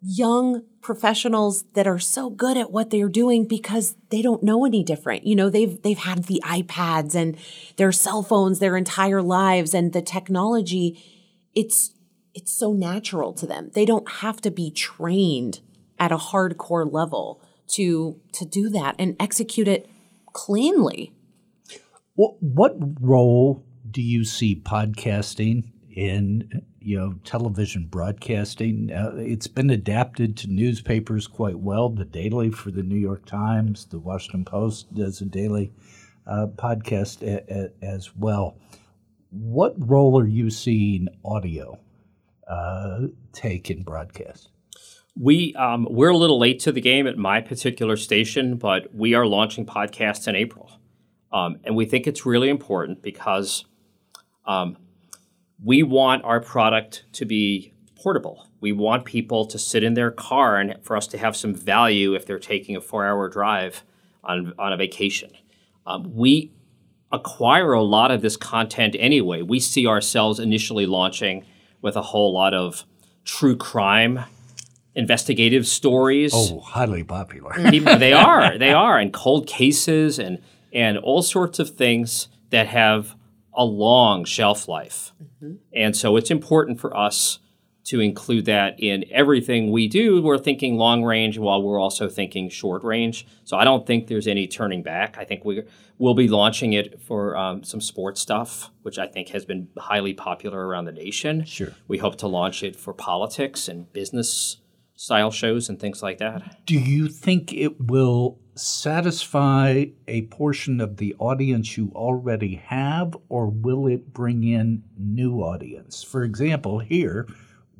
[0.03, 4.83] young professionals that are so good at what they're doing because they don't know any
[4.83, 5.25] different.
[5.25, 7.37] You know, they've they've had the iPads and
[7.77, 11.01] their cell phones their entire lives and the technology
[11.55, 11.93] it's
[12.33, 13.71] it's so natural to them.
[13.73, 15.61] They don't have to be trained
[15.99, 19.89] at a hardcore level to to do that and execute it
[20.33, 21.13] cleanly.
[22.15, 28.91] What, what role do you see podcasting in you know television broadcasting?
[28.91, 31.89] Uh, it's been adapted to newspapers quite well.
[31.89, 35.72] The Daily for the New York Times, the Washington Post does a daily
[36.28, 38.58] uh, podcast a, a, as well.
[39.30, 41.80] What role are you seeing audio
[42.48, 44.50] uh, take in broadcast?
[45.15, 49.13] We um, we're a little late to the game at my particular station, but we
[49.13, 50.72] are launching podcasts in April,
[51.32, 53.65] um, and we think it's really important because
[54.46, 54.78] um,
[55.63, 58.47] we want our product to be portable.
[58.60, 62.13] We want people to sit in their car and for us to have some value
[62.13, 63.84] if they're taking a four-hour drive
[64.23, 65.32] on on a vacation.
[65.86, 66.52] Um, we
[67.12, 69.41] acquire a lot of this content anyway.
[69.41, 71.45] We see ourselves initially launching
[71.82, 72.86] with a whole lot of
[73.23, 74.26] true crime
[74.95, 76.32] investigative stories.
[76.34, 77.54] Oh, highly popular.
[77.69, 80.39] People, they are, they are, and cold cases and
[80.71, 83.15] and all sorts of things that have
[83.55, 85.13] a long shelf life.
[85.23, 85.55] Mm-hmm.
[85.73, 87.39] And so it's important for us
[87.85, 90.21] to include that in everything we do.
[90.21, 93.27] We're thinking long range while we're also thinking short range.
[93.43, 95.17] So I don't think there's any turning back.
[95.17, 95.63] I think we
[95.97, 100.13] will be launching it for um, some sports stuff, which I think has been highly
[100.13, 101.43] popular around the nation.
[101.43, 101.73] Sure.
[101.87, 104.61] We hope to launch it for politics and business
[104.95, 106.65] style shows and things like that.
[106.65, 113.47] Do you think it will satisfy a portion of the audience you already have, or
[113.47, 116.03] will it bring in new audience?
[116.03, 117.27] For example, here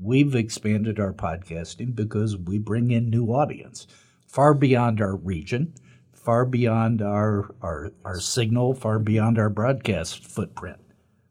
[0.02, 3.88] we've expanded our podcasting because we bring in new audience
[4.28, 5.74] far beyond our region,
[6.12, 10.80] far beyond our our, our signal, far beyond our broadcast footprint.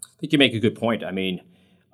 [0.05, 1.03] I think you make a good point.
[1.03, 1.41] I mean,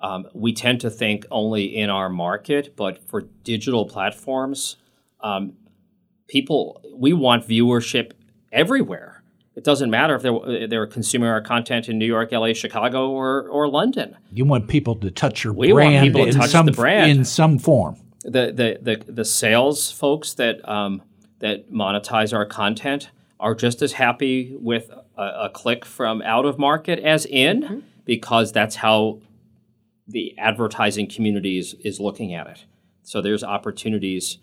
[0.01, 4.77] um, we tend to think only in our market, but for digital platforms,
[5.21, 5.53] um,
[6.29, 8.11] people we want viewership
[8.53, 9.21] everywhere.
[9.55, 13.49] It doesn't matter if they're they're consuming our content in New York, LA, Chicago, or
[13.49, 14.15] or London.
[14.31, 16.71] You want people to touch your we brand want people to in touch some the
[16.71, 17.11] brand.
[17.11, 17.97] in some form.
[18.23, 21.01] The the the, the sales folks that um,
[21.39, 26.57] that monetize our content are just as happy with a, a click from out of
[26.57, 27.79] market as in, mm-hmm.
[28.05, 29.19] because that's how
[30.07, 32.65] the advertising community is, is looking at it.
[33.03, 34.39] So there's opportunities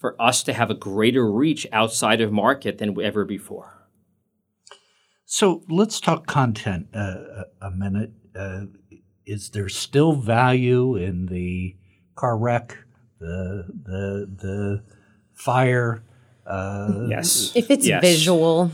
[0.00, 3.86] for us to have a greater reach outside of market than ever before.
[5.26, 8.10] So let's talk content uh, a minute.
[8.34, 8.62] Uh,
[9.26, 11.76] is there still value in the
[12.16, 12.76] car wreck,
[13.20, 14.82] the the the
[15.34, 16.02] fire?
[16.46, 17.52] Uh, yes.
[17.54, 18.00] If it's yes.
[18.00, 18.72] visual,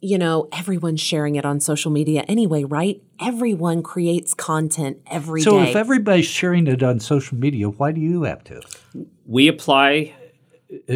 [0.00, 3.00] you know, everyone's sharing it on social media anyway, right?
[3.20, 5.70] Everyone creates content every so day.
[5.70, 8.60] if everybody's sharing it on social media, why do you have to?
[9.24, 10.12] We apply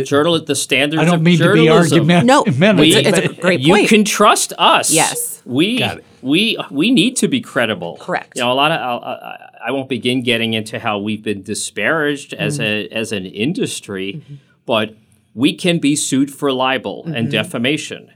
[0.04, 1.02] journal at the standards.
[1.02, 2.00] I don't of mean journalism.
[2.00, 2.58] to be argumentative.
[2.58, 3.82] No, we, it's, it's a great you point.
[3.82, 4.90] You can trust us.
[4.90, 5.42] Yes.
[5.44, 5.84] we
[6.22, 7.96] we we need to be credible.
[7.98, 8.36] Correct.
[8.36, 12.34] You know, a lot of I, I won't begin getting into how we've been disparaged
[12.34, 12.64] as mm-hmm.
[12.64, 14.34] a as an industry, mm-hmm.
[14.66, 14.94] but
[15.34, 17.14] we can be sued for libel mm-hmm.
[17.14, 18.10] and defamation.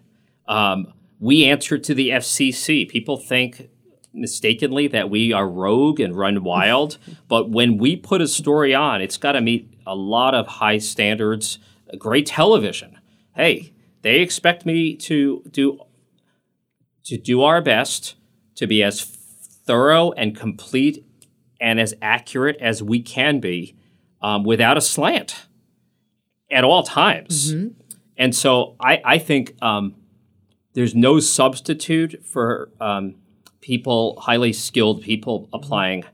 [0.48, 2.88] Um, we answer to the FCC.
[2.88, 3.68] People think
[4.12, 6.98] mistakenly that we are rogue and run wild,
[7.28, 10.78] but when we put a story on, it's got to meet a lot of high
[10.78, 11.58] standards.
[11.98, 12.98] Great television.
[13.34, 13.72] Hey,
[14.02, 15.80] they expect me to do
[17.04, 18.14] to do our best
[18.54, 21.04] to be as thorough and complete
[21.60, 23.76] and as accurate as we can be
[24.20, 25.46] um, without a slant
[26.50, 27.52] at all times.
[27.52, 27.68] Mm-hmm.
[28.16, 29.94] And so I, I think um,
[30.74, 33.16] there's no substitute for um,
[33.62, 36.04] people, highly skilled people applying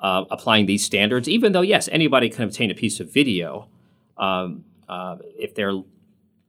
[0.00, 1.28] uh, applying these standards.
[1.28, 3.68] Even though, yes, anybody can obtain a piece of video
[4.18, 5.80] um, uh, if they're,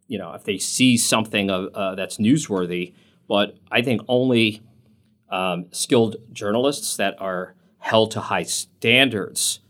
[0.07, 2.93] you know, if they see something uh, that's newsworthy.
[3.29, 4.61] But I think only
[5.29, 9.61] um, skilled journalists that are held to high standards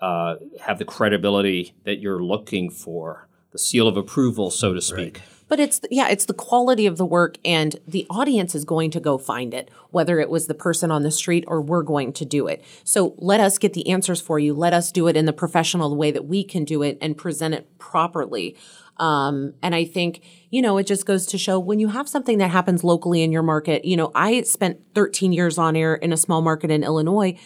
[0.00, 5.18] uh, have the credibility that you're looking for, the seal of approval, so to speak.
[5.18, 5.37] Right.
[5.48, 9.00] But it's yeah, it's the quality of the work and the audience is going to
[9.00, 12.24] go find it, whether it was the person on the street or we're going to
[12.24, 12.62] do it.
[12.84, 14.54] So let us get the answers for you.
[14.54, 17.54] Let us do it in the professional way that we can do it and present
[17.54, 18.56] it properly.
[18.98, 22.38] Um, and I think, you know, it just goes to show when you have something
[22.38, 26.12] that happens locally in your market, you know, I spent 13 years on air in
[26.12, 27.38] a small market in Illinois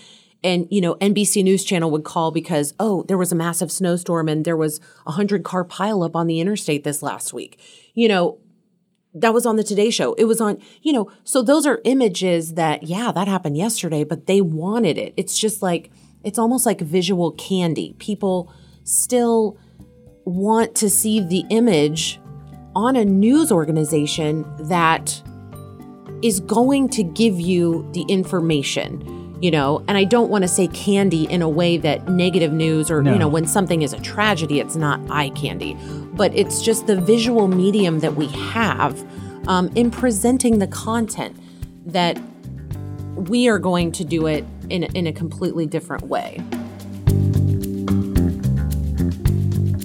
[0.45, 4.29] and you know NBC News Channel would call because oh there was a massive snowstorm
[4.29, 7.61] and there was a hundred car pileup on the interstate this last week.
[7.95, 8.39] You know
[9.15, 10.15] that was on the Today Show.
[10.15, 14.27] It was on you know so those are images that yeah that happened yesterday, but
[14.27, 15.15] they wanted it.
[15.17, 15.91] It's just like
[16.25, 17.95] it's almost like visual candy.
[17.99, 18.53] People
[18.85, 19.59] still
[20.25, 22.21] want to see the image
[22.75, 25.23] on a news organization that
[26.23, 30.69] is going to give you the information, you know, and I don't want to say
[30.69, 33.13] candy in a way that negative news or, No.
[33.13, 35.77] you know, when something is a tragedy, it's not eye candy,
[36.15, 39.05] but it's just the visual medium that we have
[39.49, 41.37] um, in presenting the content
[41.87, 42.21] that
[43.17, 46.41] we are going to do it in, in a completely different way.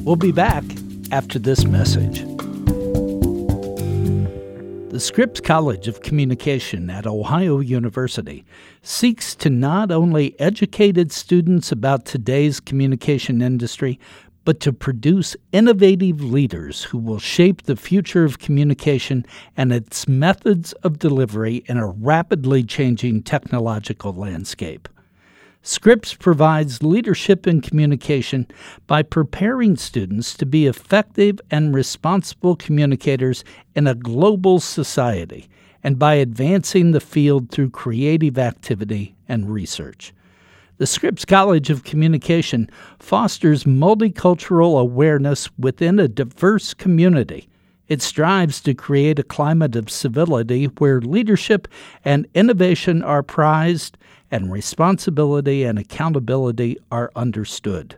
[0.04, 0.64] We'll be back
[1.12, 2.24] after this message.
[4.90, 8.46] The Scripps College of Communication at Ohio University
[8.82, 14.00] seeks to not only educate its students about today's communication industry,
[14.48, 19.26] but to produce innovative leaders who will shape the future of communication
[19.58, 24.88] and its methods of delivery in a rapidly changing technological landscape.
[25.64, 28.48] Scripps provides leadership in communication
[28.88, 33.44] by preparing students to be effective and responsible communicators
[33.76, 35.50] in a global society
[35.84, 40.14] and by advancing the field through creative activity and research.
[40.80, 47.50] The Scripps College of Communication fosters multicultural awareness within a diverse community.
[47.88, 51.68] It strives to create a climate of civility where leadership
[52.06, 53.98] and innovation are prized
[54.30, 57.98] and responsibility and accountability are understood.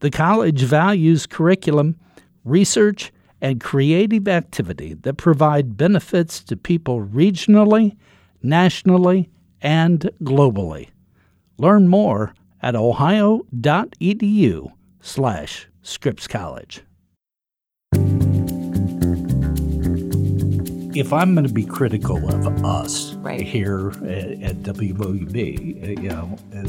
[0.00, 1.98] The college values curriculum,
[2.44, 7.96] research, and creative activity that provide benefits to people regionally,
[8.42, 9.30] nationally,
[9.62, 10.91] and globally.
[11.58, 16.82] Learn more at ohio.edu slash Scripps College.
[20.94, 23.40] If I'm going to be critical of us Right.
[23.40, 26.64] here at, at WOUB, uh, you know, uh,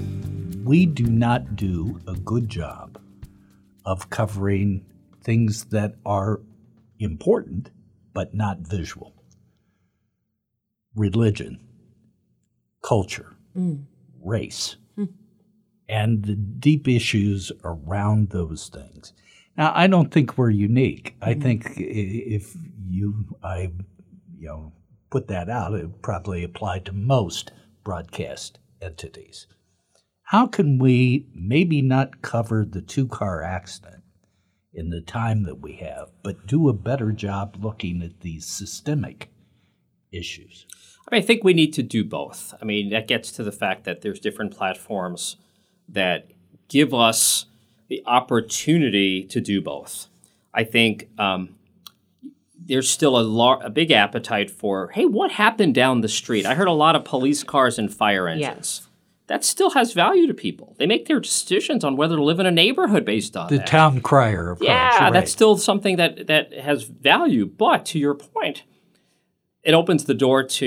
[0.63, 2.98] we do not do a good job
[3.86, 4.86] of covering
[5.22, 6.39] things that are
[7.00, 7.69] important
[8.13, 9.12] but not visual.
[10.96, 11.60] Religion,
[12.82, 13.34] culture,
[14.24, 15.06] race, hmm.
[15.88, 19.14] and the deep issues around those things.
[19.58, 21.16] Now, I don't think we're unique.
[21.22, 21.42] I mm-hmm.
[21.42, 22.56] think if
[22.88, 23.72] you, I,
[24.38, 24.74] you know,
[25.10, 27.52] put that out, it probably apply to most
[27.84, 29.48] broadcast entities.
[30.24, 34.04] How can we maybe not cover the two car accident
[34.74, 39.30] in the time that we have, but do a better job looking at these systemic
[40.12, 40.66] issues?
[41.10, 42.54] I, mean, I think we need to do both.
[42.62, 45.38] I mean, that gets to the fact that there's different platforms
[45.89, 46.28] that
[46.70, 47.46] give us
[47.89, 50.08] the opportunity to do both.
[50.54, 51.56] I think um,
[52.58, 56.46] there's still a, lar- a big appetite for, hey, what happened down the street?
[56.46, 58.82] I heard a lot of police cars and fire engines.
[58.82, 58.88] Yes.
[59.28, 60.76] That still has value to people.
[60.78, 63.68] They make their decisions on whether to live in a neighborhood based on The that.
[63.68, 65.02] town crier, of Yeah, course.
[65.02, 65.13] right.
[65.13, 67.46] that's still something that that has value.
[67.46, 68.63] But to your point,
[69.63, 70.65] it opens the door to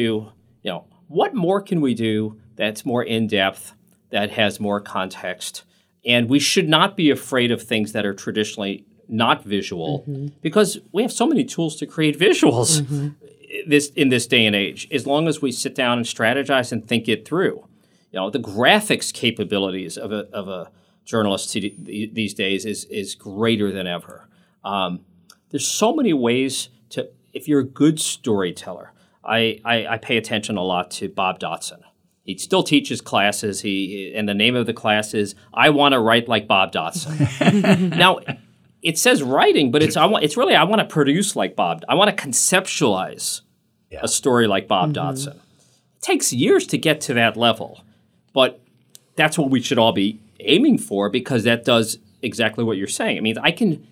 [0.62, 3.74] you know what more can we do that's more in depth,
[4.10, 5.62] that has more context,
[6.04, 10.04] and we should not be afraid of things that are traditionally not visual
[10.40, 13.14] because we have so many tools to create visuals
[13.66, 14.88] this in this day and age.
[14.90, 17.66] As long as we sit down and strategize and think it through,
[18.10, 20.70] you know, the graphics capabilities of a of a
[21.04, 24.28] journalist these days is is greater than ever.
[24.64, 25.00] Um,
[25.50, 26.68] there's so many ways
[27.36, 28.92] if you're a good storyteller.
[29.22, 31.80] I, I, I pay attention a lot to Bob Dotson.
[32.24, 33.60] He still teaches classes.
[33.60, 37.96] He and the name of the class is I want to write like Bob Dotson.
[37.96, 38.20] now,
[38.82, 41.84] it says writing, but it's I want it's really I want to produce like Bob.
[41.88, 43.42] I want to conceptualize
[44.00, 45.08] a story like Bob mm-hmm.
[45.08, 45.36] Dotson.
[45.36, 47.84] It takes years to get to that level,
[48.32, 48.60] but
[49.14, 53.18] that's what we should all be aiming for because that does exactly what you're saying.
[53.18, 53.86] I mean, I can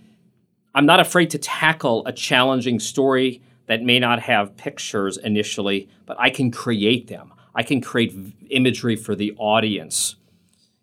[0.74, 6.16] I'm not afraid to tackle a challenging story that may not have pictures initially, but
[6.18, 7.32] I can create them.
[7.54, 8.14] I can create
[8.50, 10.16] imagery for the audience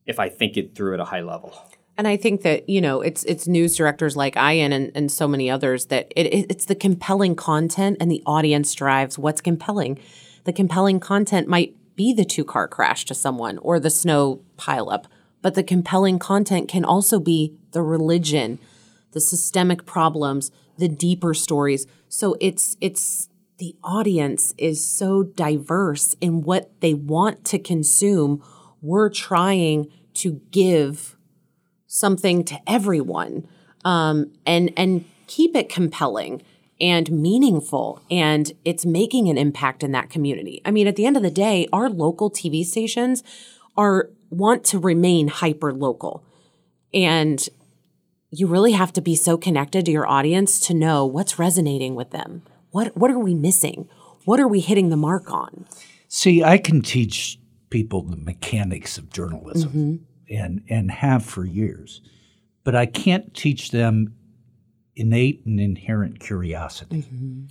[0.06, 1.54] if I think it through at a high level.
[1.98, 5.28] And I think that you know it's it's news directors like Ian and, and so
[5.28, 10.00] many others that it, it- it's the compelling content and the audience drives what's compelling.
[10.46, 15.06] The compelling content might be the two car crash to someone or the snow pileup,
[15.42, 18.58] but the compelling content can also be the religion,
[19.12, 21.88] the systemic problems, the deeper stories.
[22.10, 28.44] So it's it's the audience is so diverse in what they want to consume.
[28.82, 31.16] We're trying to give
[31.88, 33.48] something to everyone
[33.84, 36.42] um, and and keep it compelling
[36.80, 41.16] and meaningful and it's making an impact in that community i mean at the end
[41.16, 43.24] of the day our local tv stations
[43.78, 46.24] are want to remain hyper local
[46.94, 47.48] and
[48.32, 52.12] you really have to be so connected to your audience to know what's resonating with
[52.12, 53.88] them what what are we missing
[54.26, 55.66] What are we hitting the mark on?
[56.08, 60.34] See, I can teach people the mechanics of journalism mm-hmm.
[60.34, 62.02] and, and have for years,
[62.64, 64.14] but I can't teach them
[64.96, 67.04] innate and inherent curiosity.
[67.04, 67.46] Mm-hmm.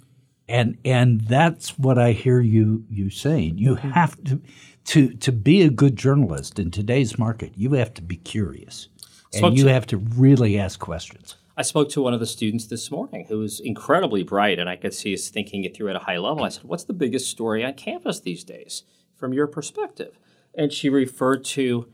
[0.49, 3.59] And and that's what I hear you you saying.
[3.59, 3.91] You mm-hmm.
[3.91, 4.43] have to
[4.87, 8.89] to to be a good journalist in today's market, you have to be curious.
[9.33, 11.37] And you to- have to really ask questions.
[11.57, 14.77] I spoke to one of the students this morning who was incredibly bright, and I
[14.77, 16.45] could see us thinking it through at a high level.
[16.45, 20.19] I said, What's the biggest story on campus these days from your perspective?
[20.55, 21.87] And she referred to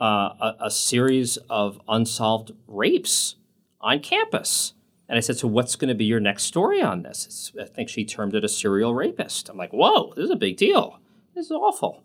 [0.00, 3.36] uh, a, a series of unsolved rapes
[3.80, 4.74] on campus.
[5.08, 7.24] And I said, So what's going to be your next story on this?
[7.24, 9.48] It's, I think she termed it a serial rapist.
[9.48, 11.00] I'm like, Whoa, this is a big deal.
[11.34, 12.02] This is awful.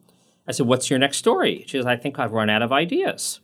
[0.47, 1.65] I said, What's your next story?
[1.67, 3.41] She says, I think I've run out of ideas.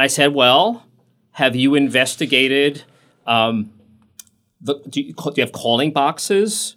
[0.00, 0.86] And I said, Well,
[1.32, 2.84] have you investigated?
[3.26, 3.70] Um,
[4.58, 6.76] the, do, you, do you have calling boxes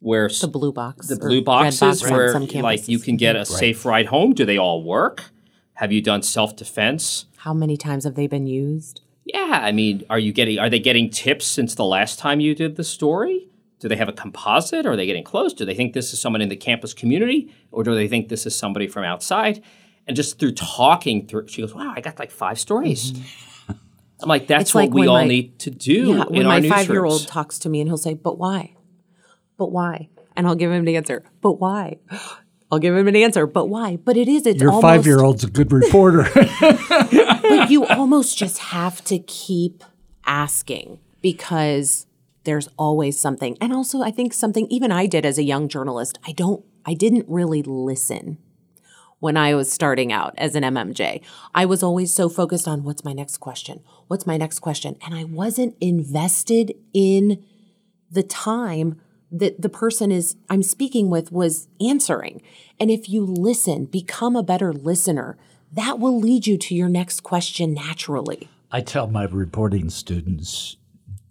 [0.00, 1.06] where The blue box.
[1.06, 4.34] the blue boxes box where like you can get a safe ride home?
[4.34, 5.30] Do they all work?
[5.72, 7.24] Have you done self defense?
[7.38, 9.00] How many times have they been used?
[9.24, 12.54] Yeah, I mean, are you getting are they getting tips since the last time you
[12.54, 13.48] did the story?
[13.78, 14.84] Do they have a composite?
[14.84, 15.54] Are they getting close?
[15.54, 18.44] Do they think this is someone in the campus community, or do they think this
[18.44, 19.62] is somebody from outside?
[20.10, 23.72] And just through talking through, she goes, "Wow, I got like five stories." Mm-hmm.
[24.22, 26.46] I'm like, "That's It's what like we all my- need to do Yeah, in when
[26.46, 28.74] our my five year old talks to me and he'll say, But why?
[29.56, 30.08] But why?
[30.36, 31.98] And I'll give him the answer, But why?
[32.72, 33.98] I'll give him an answer, but why?
[33.98, 36.26] But it is, it's Your almost, five year old's a good reporter.
[36.60, 39.84] but you almost just have to keep
[40.26, 42.06] asking because
[42.42, 43.56] there's always something.
[43.60, 46.94] And also, I think something even I did as a young journalist, I don't, I
[46.94, 48.38] didn't really listen
[49.20, 51.22] when I was starting out as an MMJ.
[51.54, 53.80] I was always so focused on what's my next question?
[54.08, 54.96] What's my next question?
[55.04, 57.44] And I wasn't invested in
[58.10, 59.00] the time
[59.30, 62.42] that the person is I'm speaking with was answering.
[62.80, 65.38] And if you listen, become a better listener,
[65.72, 68.48] that will lead you to your next question naturally.
[68.72, 70.76] I tell my reporting students,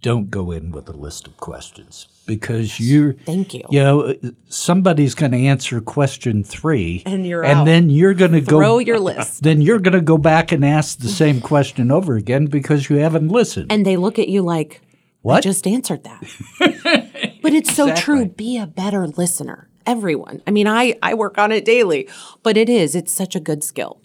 [0.01, 3.13] don't go in with a list of questions because you're.
[3.13, 3.63] Thank you.
[3.69, 4.13] You know,
[4.47, 7.65] somebody's going to answer question three, And you're and out.
[7.65, 8.57] then you're going to go.
[8.59, 9.41] Throw your list.
[9.49, 12.97] Then you're going to go back and ask the same question over again because you
[12.97, 13.71] haven't listened.
[13.71, 14.87] And they look at you like, I
[15.23, 15.43] What?
[15.43, 16.21] just answered that.
[17.41, 18.25] but it's so true.
[18.27, 19.69] Be a better listener.
[19.85, 20.41] Everyone.
[20.45, 22.07] I mean, I, I work on it daily,
[22.43, 22.93] but it is.
[22.95, 24.01] It's such a good skill.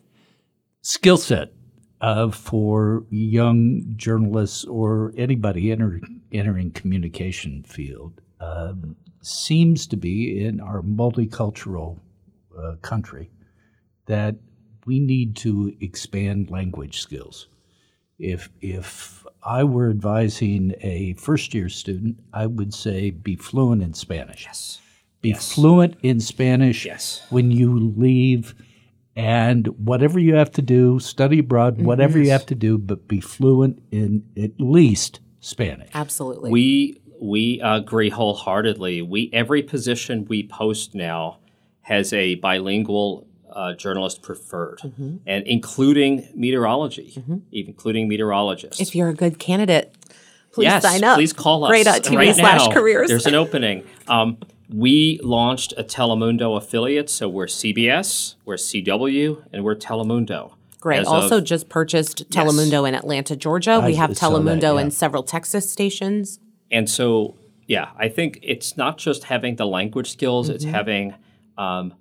[0.83, 1.53] skill set
[2.01, 6.01] uh, for young journalists or anybody enter,
[6.33, 11.99] entering communication field um, seems to be in our multicultural
[12.59, 13.31] uh, country
[14.07, 14.37] that
[14.87, 17.49] we need to expand language skills.
[18.19, 23.95] If if I were advising a first year student, I would say be fluent in
[23.95, 24.45] Spanish.
[24.45, 24.81] Yes.
[25.21, 27.23] Be fluent in Spanish Yes.
[27.31, 28.55] when you leave
[29.17, 33.21] and whatever you have to do, study abroad, whatever you have to do, but be
[33.21, 35.91] fluent in at least Spanish.
[35.95, 36.51] Absolutely.
[36.51, 39.03] We we agree wholeheartedly.
[39.03, 41.39] We every position we post now
[41.83, 45.17] has a bilingual uh, journalist preferred, Mm-hmm.
[45.27, 48.81] and including meteorology, even including meteorologists.
[48.81, 49.95] if you're a good candidate,
[50.51, 51.15] please yes, sign up.
[51.17, 52.73] please call us Great at TV right slash now.
[52.75, 53.09] careers.
[53.09, 53.85] There's an opening.
[54.09, 54.39] Um,
[54.75, 60.55] we launched a Telemundo affiliate, so we're CBS, we're CW, and we're Telemundo.
[60.81, 61.01] Great.
[61.01, 63.81] As of- Also, just purchased Telemundo in Atlanta, Georgia.
[63.81, 64.83] we have saw that, Telemundo yeah.
[64.83, 66.41] in several Texas stations.
[66.73, 67.37] And so,
[67.69, 71.15] yeah, I think it's not just having the language skills; it's having
[71.57, 71.95] um,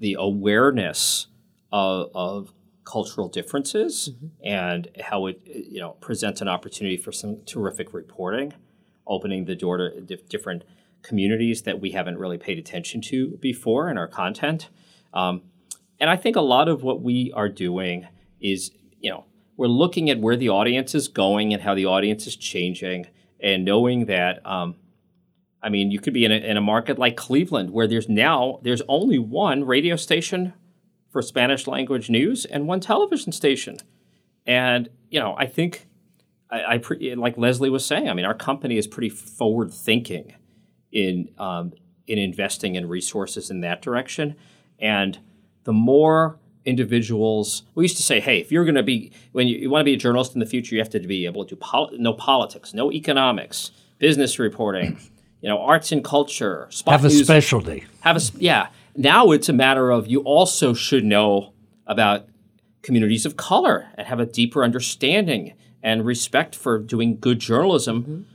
[0.00, 1.28] the awareness
[1.70, 2.52] of, of
[2.84, 4.10] cultural differences
[4.44, 8.52] and how it you know presents an opportunity for some terrific reporting,
[9.06, 10.64] opening the door to dif- different
[11.06, 14.68] communities that we haven't really paid attention to before in our content.
[15.14, 15.42] Um,
[16.00, 18.08] and I think a lot of what we are doing
[18.40, 19.24] is, you know,
[19.56, 23.06] we're looking at where the audience is going and how the audience is changing,
[23.40, 24.76] and knowing that, um,
[25.62, 28.60] I mean, you could be in a, in a market like Cleveland where there's now
[28.62, 30.52] there's only one radio station
[31.08, 33.78] for Spanish language news and one television station,
[34.46, 35.86] and you know, I think
[36.50, 38.10] I, I pre- like Leslie was saying.
[38.10, 40.34] I mean, our company is pretty forward thinking
[40.92, 41.72] in um,
[42.06, 44.36] in investing in resources in that direction,
[44.78, 45.18] and
[45.64, 49.56] the more individuals we used to say hey if you're going to be when you,
[49.56, 51.54] you want to be a journalist in the future you have to be able to
[51.54, 54.98] pol- know politics know economics business reporting
[55.40, 57.84] you know arts and culture spot Have a news, specialty.
[58.00, 58.66] have a yeah.
[58.96, 61.52] Now it's a matter of you also should know
[61.86, 62.26] about
[62.82, 68.26] communities of color and have a deeper understanding and respect for doing good journalism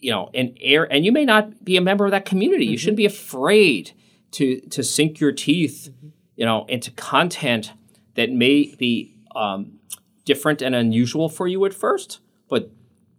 [0.00, 2.66] you know, and air, and you may not be a member of that community.
[2.66, 3.92] You shouldn't be afraid
[4.32, 5.90] to to sink your teeth,
[6.36, 7.72] you know, into content
[8.14, 9.78] that may be um,
[10.24, 12.70] different and unusual for you at first, but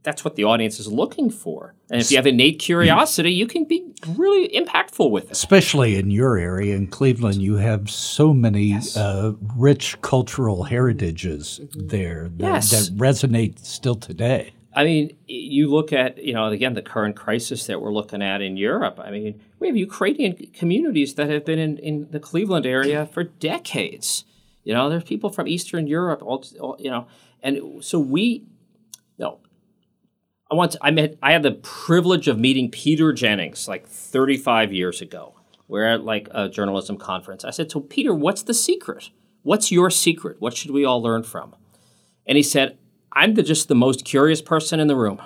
[0.03, 1.73] that's what the audience is looking for.
[1.91, 5.31] And if you have innate curiosity, you can be really impactful with it.
[5.31, 12.29] Especially in your area in Cleveland, you have so many uh, rich cultural heritages there
[12.37, 12.69] that, Yes.
[12.71, 14.53] that resonate still today.
[14.79, 18.41] I mean, you look at, you know, again, the current crisis that we're looking at
[18.41, 18.97] in Europe.
[18.97, 23.11] I mean, we have Ukrainian communities that have been in, in the Cleveland area mm.
[23.13, 24.23] for decades.
[24.63, 27.07] You know, there's people from Eastern Europe, all, all you know,
[27.43, 28.45] and so we,
[29.17, 29.39] you know,
[30.49, 35.01] I once I met I had the privilege of meeting Peter Jennings like 35 years
[35.01, 35.33] ago.
[35.67, 37.43] We're at like a journalism conference.
[37.43, 39.09] I said, "So Peter, what's the secret?
[39.43, 40.37] What's your secret?
[40.39, 41.53] What should we all learn from?"
[42.25, 42.77] And he said,
[43.13, 45.21] "I'm the, just the most curious person in the room.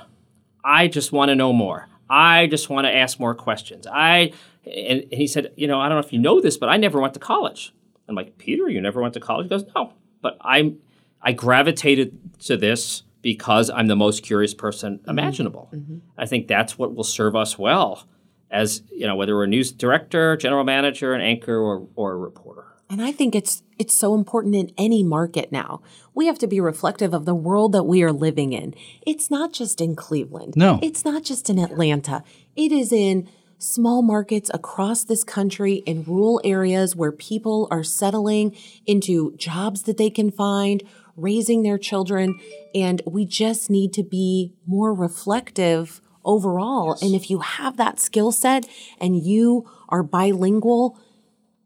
[0.64, 1.88] I just want to know more.
[2.10, 3.88] I just want to ask more questions.
[3.88, 4.34] I
[4.66, 6.78] and, and he said, you know, I don't know if you know this, but I
[6.78, 7.74] never went to college.
[8.08, 9.46] I'm like, Peter, you never went to college?
[9.46, 10.80] He goes, no, but I'm
[11.22, 15.10] I gravitated to this because I'm the most curious person mm-hmm.
[15.10, 15.70] imaginable.
[15.74, 16.00] Mm-hmm.
[16.18, 18.06] I think that's what will serve us well
[18.52, 22.18] as, you know, whether we're a news director, general manager, an anchor, or, or a
[22.18, 22.66] reporter.
[22.90, 25.82] And I think it's it's so important in any market now.
[26.16, 28.74] We have to be reflective of the world that we are living in.
[29.06, 30.54] It's not just in Cleveland.
[30.56, 30.80] No.
[30.82, 32.24] It's not just in Atlanta.
[32.56, 33.28] It is in
[33.58, 38.56] small markets across this country in rural areas where people are settling
[38.86, 40.82] into jobs that they can find,
[41.18, 42.40] raising their children,
[42.74, 46.98] and we just need to be more reflective overall.
[47.02, 48.66] And if you have that skill set
[48.98, 50.98] and you are bilingual,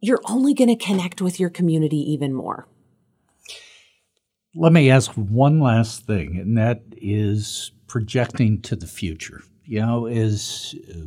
[0.01, 2.67] you're only going to connect with your community even more.
[4.55, 9.43] Let me ask one last thing, and that is projecting to the future.
[9.63, 11.01] You know, as uh,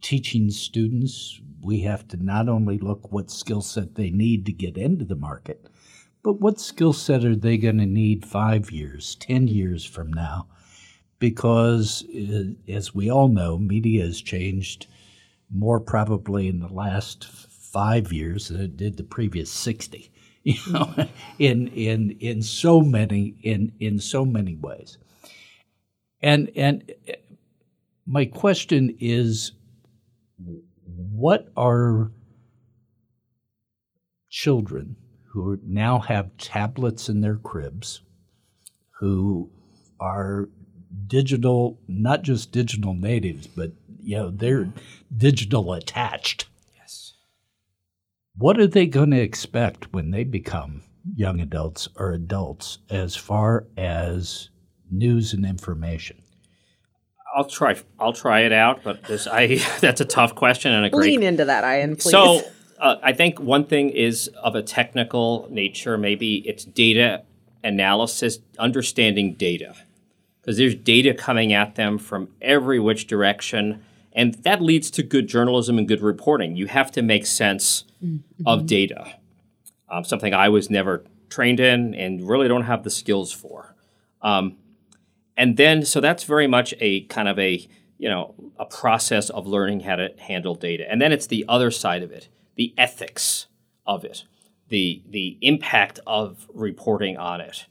[0.00, 4.76] teaching students, we have to not only look what skill set they need to get
[4.76, 5.66] into the market,
[6.22, 10.46] but what skill set are they going to need five years, 10 years from now?
[11.18, 14.86] Because, uh, as we all know, media has changed
[15.50, 17.24] more probably in the last
[17.74, 20.10] five years than it did the previous 60
[20.44, 21.06] you know
[21.38, 24.98] in in in so many in in so many ways
[26.22, 27.12] and and uh,
[28.06, 29.52] my question is
[30.86, 32.12] what are
[34.30, 34.96] children
[35.32, 38.02] who now have tablets in their cribs
[39.00, 39.50] who
[39.98, 40.48] are
[41.06, 43.72] digital not just digital natives but
[44.04, 44.68] you know they're
[45.16, 46.46] digital attached.
[48.36, 50.82] What are they going to expect when they become
[51.14, 54.50] young adults or adults as far as
[54.90, 56.24] news and information
[57.34, 57.76] I'll try.
[57.98, 61.44] I'll try it out, but this, I that's a tough question and a great into
[61.44, 62.10] that, Ian, please.
[62.10, 62.42] So
[62.78, 65.98] uh, I think one thing is of a technical nature.
[65.98, 67.24] Maybe it's data
[67.64, 69.74] analysis, understanding data,
[70.40, 73.84] because there's data coming at them from every which direction,
[74.14, 76.56] and that leads to good journalism and good reporting.
[76.56, 77.84] You have to make sense
[78.46, 79.14] of data,
[79.90, 83.74] um, something I was never trained in and really don't have the skills for.
[84.22, 84.56] Um,
[85.36, 87.66] and then so that's very much a kind of a
[87.98, 91.70] you know a process of learning how to handle data and then it's the other
[91.70, 93.46] side of it the ethics
[93.86, 94.24] of it
[94.68, 97.66] the the impact of reporting on it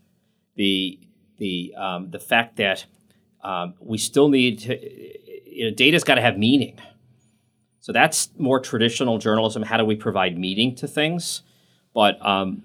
[0.55, 0.99] the
[1.37, 2.85] the um, the fact that
[3.43, 4.79] um, we still need to
[5.53, 6.79] you know, data's got to have meaning.
[7.79, 11.41] So that's more traditional journalism how do we provide meaning to things?
[11.93, 12.63] But um,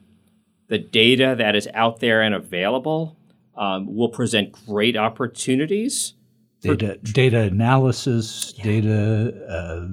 [0.68, 3.16] the data that is out there and available
[3.56, 6.14] um, will present great opportunities.
[6.62, 9.86] data data analysis data uh,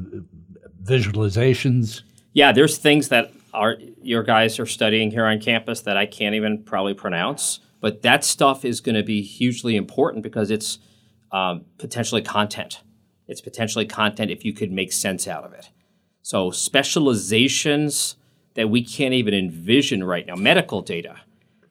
[0.84, 2.02] visualizations.
[2.34, 6.36] Yeah, there's things that our your guys are studying here on campus that I can't
[6.36, 10.78] even probably pronounce, but that stuff is going to be hugely important because it's
[11.36, 12.82] um, potentially content.
[13.28, 15.70] It's potentially content if you could make sense out of it.
[16.22, 18.16] So specializations
[18.54, 21.18] that we can't even envision right now, medical data,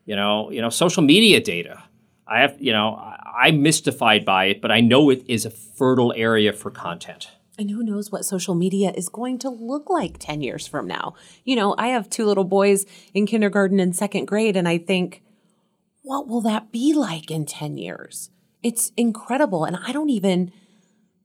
[0.04, 1.82] you know, you know, social media data.
[2.26, 5.50] I have, you know, I- I'm mystified by it, but I know it is a
[5.50, 7.30] fertile area for content.
[7.58, 11.14] And who knows what social media is going to look like 10 years from now?
[11.44, 12.84] You know, I have two little boys
[13.14, 15.22] in kindergarten and second grade, and I think,
[16.02, 18.30] what will that be like in 10 years?
[18.64, 19.64] It's incredible.
[19.64, 20.50] And I don't even,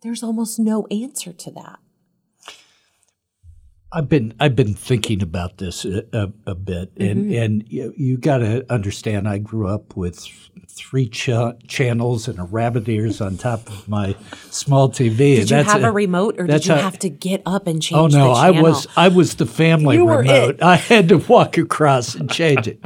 [0.04, 1.80] there's almost no answer to that.
[3.92, 7.42] I've been I've been thinking about this a, a, a bit, and Mm-hmm.
[7.44, 9.28] and you, you got to understand.
[9.28, 10.28] I grew up with
[10.80, 14.16] three cha- channels and a rabbit ears on top of my
[14.50, 15.18] small TV.
[15.18, 18.16] Did you have a, remote, or did you how- have to get up and change?
[18.16, 20.62] Oh no, I was I was the family You remote.
[20.64, 22.84] I had to walk across and change it.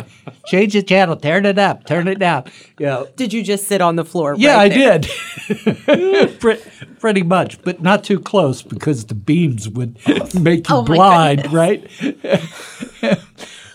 [0.47, 2.45] change the channel, turn it up, turn it down.
[2.79, 4.35] Yeah, Did you just sit on the floor?
[4.37, 6.39] yeah, right I did.
[6.39, 6.59] Pre-
[6.99, 9.97] Pretty much, but not too close because the beams would
[10.39, 11.85] make you Oh, blind, right?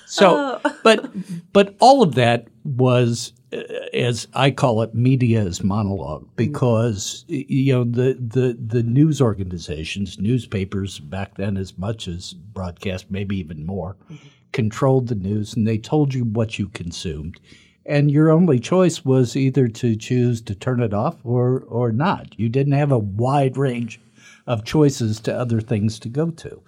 [0.07, 0.75] so, Oh.
[0.83, 1.11] but
[1.53, 3.63] but all of that was, Uh,
[3.95, 6.37] as I call it, media as monologue mm-hmm.
[6.37, 12.35] because y- you know the the the news organizations, newspapers back then as much as
[12.35, 14.17] broadcast, maybe even more, mm-hmm.
[14.53, 17.41] controlled the news and they told you what you consumed
[17.89, 22.39] and your only choice was either to choose to turn it off or or not.
[22.39, 23.99] You didn't have a wide range
[24.47, 26.63] of choices to other things to go to.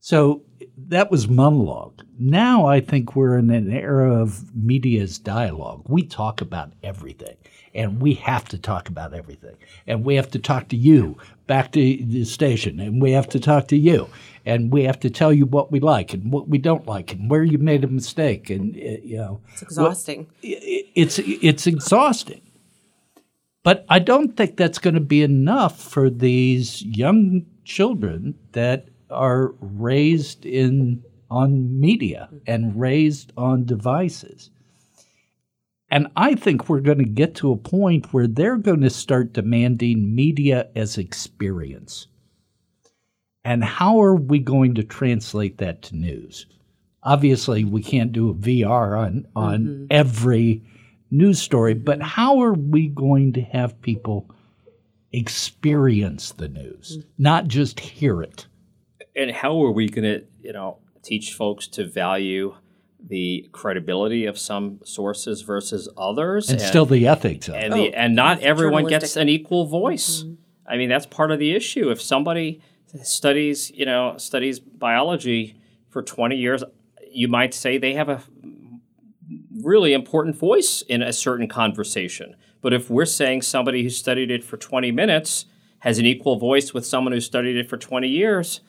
[0.00, 0.42] So
[0.88, 2.02] that was monologue.
[2.18, 5.84] Now I think we're in an era of media's dialogue.
[5.88, 7.36] We talk about everything,
[7.74, 9.56] and we have to talk about everything.
[9.86, 11.16] And we have to talk to you
[11.46, 14.08] back to the station, and we have to talk to you,
[14.46, 17.30] and we have to tell you what we like and what we don't like, and
[17.30, 20.26] where you made a mistake, and uh, you know It's exhausting.
[20.42, 22.40] i- it's it's exhausting.
[23.64, 29.54] But I don't think that's going to be enough for these young children that are
[29.60, 34.50] raised in on media and raised on devices.
[35.90, 39.32] And I think we're going to get to a point where they're going to start
[39.32, 42.06] demanding media as experience.
[43.44, 46.46] And how are we going to translate that to news?
[47.02, 49.86] Obviously, we can't do a VR on, on mm-hmm.
[49.90, 50.62] every
[51.10, 52.08] news story, but mm-hmm.
[52.08, 54.30] how are we going to have people
[55.12, 57.04] experience the news, mm.
[57.18, 58.46] not just hear it?
[59.14, 62.54] And how are we going to, you know, teach folks to value
[63.04, 67.64] the credibility of some sources versus others, And still the ethics of it.
[67.64, 70.22] and the oh, and not everyone gets an equal voice.
[70.22, 70.34] Mm-hmm.
[70.68, 71.90] I mean, that's part of the issue.
[71.90, 72.62] If somebody
[73.02, 75.56] studies, you know, studies biology
[75.88, 76.62] for twenty years,
[77.10, 78.22] you might say they have a
[79.62, 82.36] really important voice in a certain conversation.
[82.60, 85.46] But if we're saying somebody who studied it for twenty minutes
[85.80, 88.60] has an equal voice with someone who studied it for twenty years,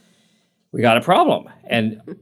[0.73, 1.47] we got a problem.
[1.63, 2.17] And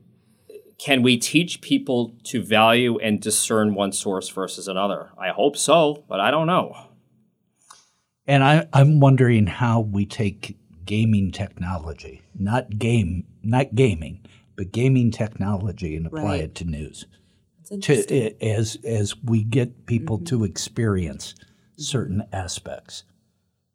[0.78, 5.10] can we teach people to value and discern one source versus another?
[5.18, 6.76] I hope so, but I don't know.
[8.28, 14.24] And I, I'm wondering how we take gaming technology, not game, not gaming,
[14.56, 16.41] but gaming technology, and apply Right.
[16.43, 17.06] it to news.
[17.72, 18.38] Interesting.
[18.38, 20.26] To, as as we get people Mm-hmm.
[20.26, 21.36] to experience
[21.78, 23.04] certain aspects.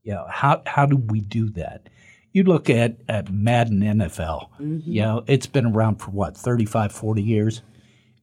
[0.03, 1.89] You know, how how do we do that?
[2.37, 4.81] You look at, at Madden NFL, Mm-hmm.
[4.93, 7.63] you know, it's been around for what, 35, 40 years?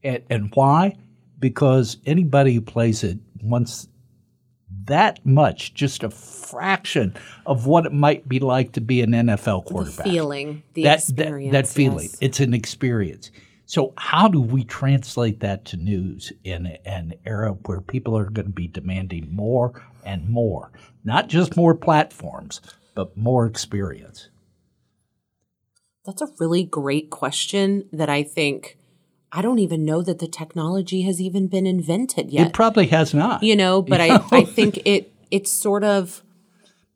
[0.04, 0.98] And, and why?
[1.40, 3.88] Because anybody who plays it wants
[4.86, 7.16] that much, just a fraction
[7.48, 10.06] of what it might be like to be an NFL the quarterback.
[10.06, 11.52] feeling, the that, experience.
[11.52, 12.04] that, that feeling.
[12.06, 12.18] yes.
[12.22, 13.32] It's an experience.
[13.66, 18.46] So, how do we translate that to news in an era where people are going
[18.46, 20.70] to be demanding more and more?
[21.04, 22.62] Not just more platforms,
[22.96, 24.30] but more experience.
[26.06, 28.78] That's a really great question that I think
[29.32, 32.48] I don't even know that the technology has even been invented yet.
[32.48, 33.42] It probably has not.
[33.42, 36.22] you know, but I, I think it it's sort of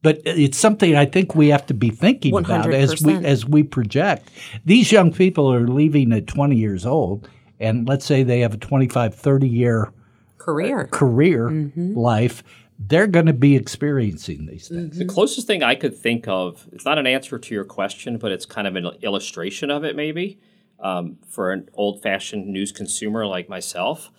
[0.04, 3.64] but it's something I think we have to be thinking about as we as we
[3.64, 4.30] project.
[4.66, 7.28] These young people are leaving at 20 years old
[7.60, 9.92] and let's say they have a 25 30 year
[10.38, 10.88] career.
[10.92, 11.98] career Mm-hmm.
[11.98, 12.44] life,
[12.80, 14.98] they're going to be experiencing these things.
[14.98, 18.32] The closest thing I could think of, it's not an answer to your question, but
[18.32, 20.40] it's kind of an illustration of it, maybe,
[20.80, 24.12] um, for an old fashioned news consumer like myself,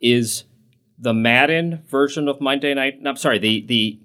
[0.00, 0.44] is
[0.98, 3.02] the Madden version of Monday Night.
[3.02, 4.00] No, I'm sorry, the, the,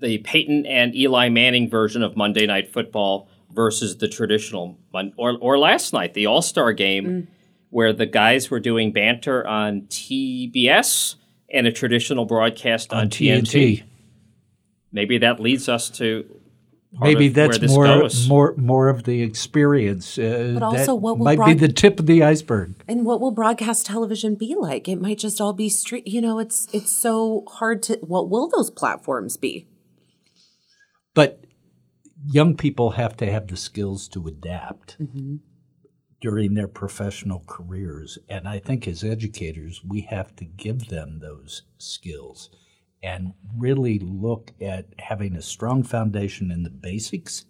[0.00, 5.38] the Peyton and Eli Manning version of Monday Night Football versus the traditional, Mon- or,
[5.40, 7.28] or last night, the All Star game,
[7.70, 11.14] where the guys were doing banter on TBS
[11.56, 13.82] and a traditional broadcast on, TNT.
[14.92, 16.24] Maybe that leads us to
[16.94, 18.28] part Maybe of where that's this more goes.
[18.28, 20.18] more more of the experience.
[20.18, 22.74] Uh, But also that what will might be the tip of the iceberg.
[22.88, 24.88] And what will broadcast television be like?
[24.88, 26.06] It might just all be street.
[26.06, 27.98] You know, it's it's so hard to.
[28.02, 29.66] What will those platforms be?
[31.14, 31.44] But
[32.26, 34.96] young people have to have the skills to adapt
[36.26, 38.18] during their professional careers.
[38.28, 42.50] And I think as educators, we have to give them those skills
[43.00, 47.44] and really look at having a strong foundation in the basics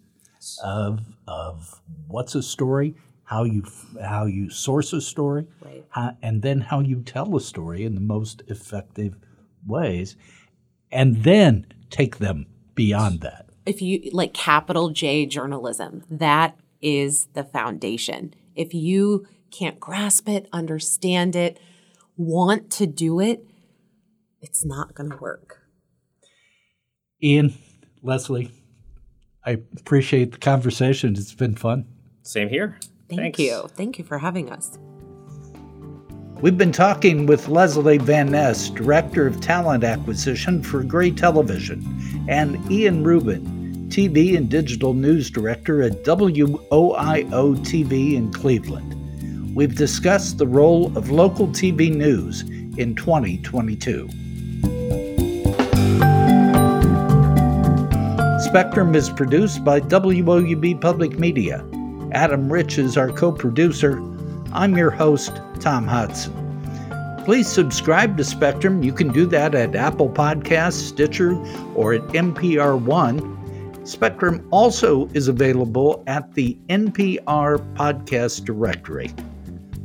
[0.63, 3.63] of, of what's a story, how you
[3.99, 5.83] how you source a story, Right.
[5.89, 9.15] how, and then how you tell a story in the most effective
[9.65, 10.15] ways,
[10.91, 13.49] and then take them beyond that.
[13.65, 18.35] if you like capital J journalism, that is the foundation.
[18.57, 21.59] If you can't grasp it, understand it,
[22.17, 23.47] want to do it,
[24.41, 25.61] it's not going to work.
[27.23, 27.53] Ian,
[28.01, 28.51] Leslie,
[29.45, 31.13] I appreciate the conversation.
[31.13, 31.85] It's been fun.
[32.23, 32.77] Same here.
[33.07, 33.39] Thank Thanks.
[33.39, 33.69] you.
[33.75, 34.77] Thank you for having us.
[36.41, 42.71] We've been talking with Leslie Van Ness, Director of Talent Acquisition for Gray Television, and
[42.71, 43.56] Ian Rubin,
[43.89, 49.55] TV and Digital News Director at WOIO TV in Cleveland.
[49.55, 52.41] We've discussed the role of local TV news
[52.77, 54.09] in 2022.
[58.41, 61.65] Spectrum is produced by WOUB Public Media.
[62.11, 64.01] Adam Rich is our co producer.
[64.53, 66.33] I'm your host, Tom Hodson.
[67.25, 68.83] Please subscribe to Spectrum.
[68.83, 71.35] You can do that at Apple Podcasts, Stitcher,
[71.75, 73.36] or at NPR One.
[73.87, 79.09] Spectrum also is available at the NPR Podcast Directory.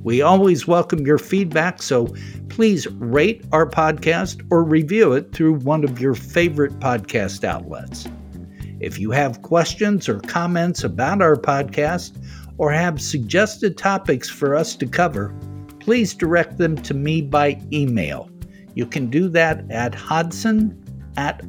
[0.02, 2.12] We always welcome your feedback, so
[2.48, 8.08] please rate our podcast or review it through one of your favorite podcast outlets.
[8.80, 12.20] If you have questions or comments about our podcast
[12.58, 15.32] or have suggested topics for us to cover,
[15.78, 18.28] please direct them to me by email.
[18.74, 20.76] You can do that at hodson
[21.16, 21.40] at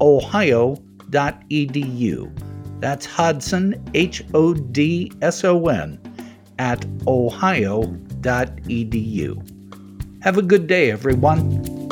[1.13, 2.31] ohio.edu.
[2.79, 5.99] That's Hodson, H O D S O N,
[6.59, 8.23] at ohio.edu.
[10.21, 11.82] Have a good day, everyone.